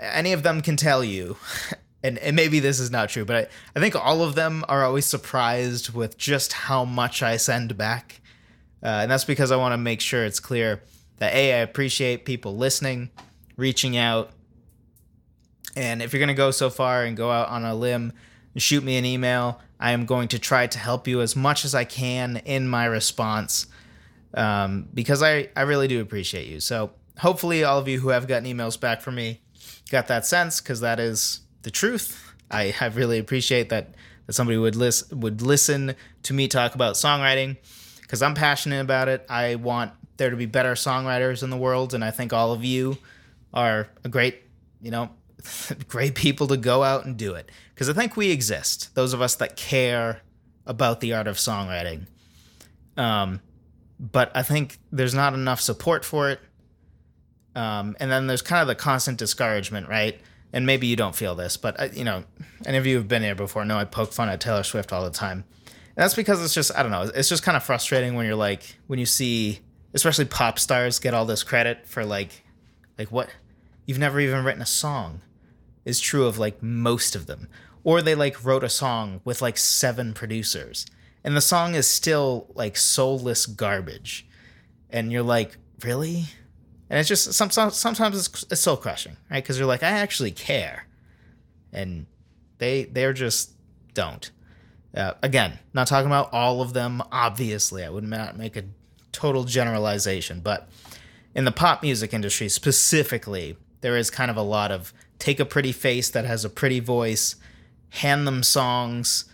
any 0.00 0.32
of 0.32 0.42
them 0.42 0.60
can 0.60 0.76
tell 0.76 1.02
you 1.02 1.36
and, 2.06 2.18
and 2.18 2.36
maybe 2.36 2.60
this 2.60 2.78
is 2.78 2.90
not 2.90 3.08
true, 3.08 3.24
but 3.24 3.36
I, 3.36 3.46
I 3.78 3.80
think 3.80 3.96
all 3.96 4.22
of 4.22 4.34
them 4.34 4.64
are 4.68 4.84
always 4.84 5.06
surprised 5.06 5.92
with 5.92 6.16
just 6.16 6.52
how 6.52 6.84
much 6.84 7.22
I 7.22 7.36
send 7.36 7.76
back. 7.76 8.20
Uh, 8.82 9.00
and 9.02 9.10
that's 9.10 9.24
because 9.24 9.50
I 9.50 9.56
want 9.56 9.72
to 9.72 9.78
make 9.78 10.00
sure 10.00 10.24
it's 10.24 10.38
clear 10.38 10.82
that 11.18 11.34
A, 11.34 11.54
I 11.54 11.58
appreciate 11.58 12.24
people 12.24 12.56
listening, 12.56 13.10
reaching 13.56 13.96
out. 13.96 14.30
And 15.76 16.02
if 16.02 16.12
you're 16.12 16.20
going 16.20 16.28
to 16.28 16.34
go 16.34 16.50
so 16.50 16.70
far 16.70 17.04
and 17.04 17.16
go 17.16 17.30
out 17.30 17.48
on 17.48 17.64
a 17.64 17.74
limb 17.74 18.12
and 18.54 18.62
shoot 18.62 18.82
me 18.82 18.96
an 18.96 19.04
email, 19.04 19.60
I 19.78 19.92
am 19.92 20.06
going 20.06 20.28
to 20.28 20.38
try 20.38 20.66
to 20.66 20.78
help 20.78 21.06
you 21.06 21.20
as 21.20 21.36
much 21.36 21.64
as 21.64 21.74
I 21.74 21.84
can 21.84 22.38
in 22.38 22.66
my 22.66 22.86
response 22.86 23.66
um, 24.34 24.88
because 24.92 25.22
I, 25.22 25.50
I 25.54 25.62
really 25.62 25.86
do 25.86 26.00
appreciate 26.00 26.48
you. 26.48 26.60
So 26.60 26.92
hopefully, 27.18 27.62
all 27.62 27.78
of 27.78 27.88
you 27.88 28.00
who 28.00 28.08
have 28.08 28.26
gotten 28.26 28.48
emails 28.48 28.80
back 28.80 29.02
from 29.02 29.14
me 29.14 29.40
got 29.90 30.08
that 30.08 30.26
sense 30.26 30.60
because 30.60 30.80
that 30.80 30.98
is 30.98 31.40
the 31.62 31.70
truth. 31.70 32.32
I, 32.50 32.74
I 32.80 32.86
really 32.86 33.18
appreciate 33.18 33.68
that 33.68 33.94
that 34.26 34.32
somebody 34.32 34.58
would 34.58 34.76
listen 34.76 35.20
would 35.20 35.40
listen 35.42 35.94
to 36.24 36.34
me 36.34 36.48
talk 36.48 36.74
about 36.74 36.94
songwriting 36.94 37.56
because 38.02 38.22
I'm 38.22 38.34
passionate 38.34 38.80
about 38.80 39.08
it. 39.08 39.24
I 39.28 39.56
want 39.56 39.92
there 40.16 40.30
to 40.30 40.36
be 40.36 40.46
better 40.46 40.72
songwriters 40.72 41.42
in 41.42 41.50
the 41.50 41.56
world, 41.56 41.94
and 41.94 42.04
I 42.04 42.10
think 42.10 42.32
all 42.32 42.52
of 42.52 42.64
you 42.64 42.98
are 43.52 43.88
a 44.04 44.08
great, 44.08 44.42
you 44.80 44.90
know, 44.90 45.10
great 45.88 46.14
people 46.14 46.46
to 46.48 46.56
go 46.56 46.82
out 46.82 47.04
and 47.04 47.16
do 47.16 47.34
it 47.34 47.50
because 47.74 47.88
I 47.88 47.92
think 47.92 48.16
we 48.16 48.30
exist. 48.30 48.94
Those 48.94 49.12
of 49.12 49.20
us 49.20 49.34
that 49.36 49.56
care 49.56 50.22
about 50.66 51.00
the 51.00 51.14
art 51.14 51.26
of 51.26 51.36
songwriting. 51.36 52.06
Um, 52.96 53.40
but 53.98 54.30
I 54.34 54.42
think 54.42 54.78
there's 54.90 55.14
not 55.14 55.34
enough 55.34 55.60
support 55.60 56.04
for 56.04 56.30
it. 56.30 56.40
Um, 57.54 57.96
and 58.00 58.10
then 58.10 58.26
there's 58.26 58.42
kind 58.42 58.60
of 58.60 58.68
the 58.68 58.74
constant 58.74 59.18
discouragement, 59.18 59.88
right? 59.88 60.20
and 60.52 60.64
maybe 60.64 60.86
you 60.86 60.96
don't 60.96 61.14
feel 61.14 61.34
this, 61.34 61.56
but 61.56 61.78
uh, 61.78 61.88
you 61.92 62.02
know, 62.02 62.24
any 62.64 62.78
of 62.78 62.86
you 62.86 62.96
who've 62.96 63.06
been 63.06 63.22
here 63.22 63.34
before 63.34 63.64
know 63.64 63.76
I 63.76 63.84
poke 63.84 64.12
fun 64.12 64.30
at 64.30 64.40
Taylor 64.40 64.62
Swift 64.62 64.90
all 64.92 65.04
the 65.04 65.10
time. 65.10 65.44
And 65.66 66.02
that's 66.02 66.14
because 66.14 66.42
it's 66.42 66.54
just 66.54 66.74
I 66.76 66.82
don't 66.82 66.92
know, 66.92 67.10
it's 67.14 67.28
just 67.28 67.42
kind 67.42 67.56
of 67.58 67.62
frustrating 67.62 68.14
when 68.14 68.24
you're 68.24 68.36
like 68.36 68.76
when 68.86 68.98
you 68.98 69.04
see 69.04 69.60
especially 69.92 70.24
pop 70.24 70.58
stars 70.58 70.98
get 70.98 71.12
all 71.14 71.26
this 71.26 71.42
credit 71.42 71.86
for 71.86 72.04
like 72.04 72.42
like 72.98 73.12
what 73.12 73.28
you've 73.86 73.98
never 73.98 74.20
even 74.20 74.44
written 74.44 74.62
a 74.62 74.66
song 74.66 75.20
is 75.86 76.00
true 76.00 76.26
of 76.26 76.36
like 76.36 76.62
most 76.62 77.16
of 77.16 77.26
them. 77.26 77.48
Or 77.82 78.02
they 78.02 78.14
like 78.14 78.44
wrote 78.44 78.64
a 78.64 78.68
song 78.68 79.22
with 79.24 79.40
like 79.40 79.56
seven 79.56 80.12
producers 80.12 80.84
and 81.26 81.36
the 81.36 81.40
song 81.40 81.74
is 81.74 81.88
still 81.88 82.46
like 82.54 82.76
soulless 82.76 83.46
garbage. 83.46 84.26
And 84.88 85.10
you're 85.10 85.24
like, 85.24 85.58
"Really?" 85.82 86.26
and 86.88 87.00
it's 87.00 87.08
just 87.08 87.32
some 87.32 87.50
sometimes 87.50 88.16
it's, 88.16 88.44
it's 88.44 88.60
soul 88.60 88.76
crushing, 88.76 89.16
right? 89.28 89.42
Because 89.42 89.58
you're 89.58 89.66
like, 89.66 89.82
I 89.82 89.90
actually 89.90 90.30
care, 90.30 90.86
and 91.72 92.06
they 92.58 92.84
they're 92.84 93.12
just 93.12 93.50
don't. 93.92 94.30
Uh, 94.96 95.14
again, 95.20 95.58
not 95.74 95.88
talking 95.88 96.06
about 96.06 96.32
all 96.32 96.62
of 96.62 96.72
them. 96.72 97.02
Obviously, 97.10 97.84
I 97.84 97.90
would 97.90 98.04
not 98.04 98.38
make 98.38 98.56
a 98.56 98.62
total 99.10 99.42
generalization, 99.42 100.40
but 100.40 100.68
in 101.34 101.44
the 101.44 101.52
pop 101.52 101.82
music 101.82 102.14
industry 102.14 102.48
specifically, 102.48 103.56
there 103.80 103.96
is 103.96 104.10
kind 104.10 104.30
of 104.30 104.36
a 104.36 104.42
lot 104.42 104.70
of 104.70 104.94
take 105.18 105.40
a 105.40 105.44
pretty 105.44 105.72
face 105.72 106.10
that 106.10 106.24
has 106.24 106.44
a 106.44 106.50
pretty 106.50 106.80
voice, 106.80 107.36
hand 107.90 108.26
them 108.26 108.42
songs, 108.42 109.24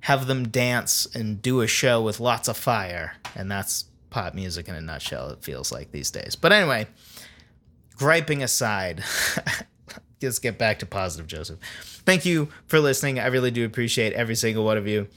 have 0.00 0.26
them 0.26 0.48
dance, 0.48 1.06
and 1.14 1.40
do 1.42 1.60
a 1.60 1.66
show 1.66 2.02
with 2.02 2.20
lots 2.20 2.48
of 2.48 2.56
fire, 2.56 3.14
and 3.34 3.50
that's 3.50 3.86
pop 4.10 4.34
music 4.34 4.68
in 4.68 4.74
a 4.74 4.80
nutshell, 4.80 5.30
it 5.30 5.42
feels 5.42 5.72
like 5.72 5.90
these 5.90 6.10
days. 6.10 6.36
But 6.36 6.52
anyway, 6.52 6.86
griping 7.96 8.42
aside, 8.42 9.02
let's 10.22 10.38
get 10.38 10.58
back 10.58 10.78
to 10.80 10.86
positive, 10.86 11.26
Joseph. 11.26 11.58
Thank 12.04 12.24
you 12.24 12.48
for 12.66 12.78
listening. 12.78 13.18
I 13.18 13.26
really 13.26 13.50
do 13.50 13.64
appreciate 13.64 14.12
every 14.12 14.34
single 14.34 14.64
one 14.64 14.76
of 14.76 14.86
you. 14.86 15.08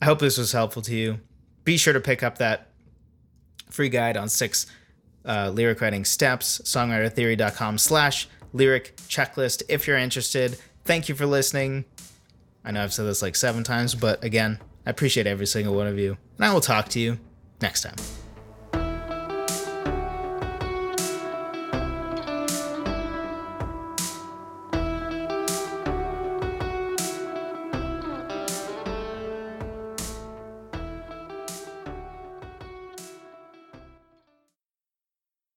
I 0.00 0.04
hope 0.04 0.18
this 0.18 0.36
was 0.36 0.52
helpful 0.52 0.82
to 0.82 0.94
you. 0.94 1.20
Be 1.64 1.76
sure 1.76 1.92
to 1.92 2.00
pick 2.00 2.22
up 2.22 2.38
that 2.38 2.68
free 3.70 3.88
guide 3.88 4.16
on 4.16 4.28
six 4.28 4.66
uh, 5.24 5.50
lyric 5.52 5.80
writing 5.80 6.04
steps, 6.04 6.60
songwritertheory.com 6.64 7.78
slash 7.78 8.28
lyric 8.56 8.96
checklist 9.08 9.62
if 9.68 9.86
you're 9.86 9.96
interested. 9.96 10.58
Thank 10.84 11.08
you 11.08 11.14
for 11.14 11.26
listening. 11.26 11.84
I 12.64 12.72
know 12.72 12.82
I've 12.82 12.92
said 12.92 13.06
this 13.06 13.22
like 13.22 13.36
seven 13.36 13.62
times, 13.62 13.94
but 13.94 14.22
again, 14.24 14.58
I 14.84 14.90
appreciate 14.90 15.26
every 15.26 15.46
single 15.46 15.74
one 15.74 15.86
of 15.86 15.98
you. 15.98 16.16
And 16.36 16.44
I 16.44 16.52
will 16.52 16.60
talk 16.60 16.88
to 16.90 17.00
you 17.00 17.18
next 17.60 17.82
time. 17.82 18.15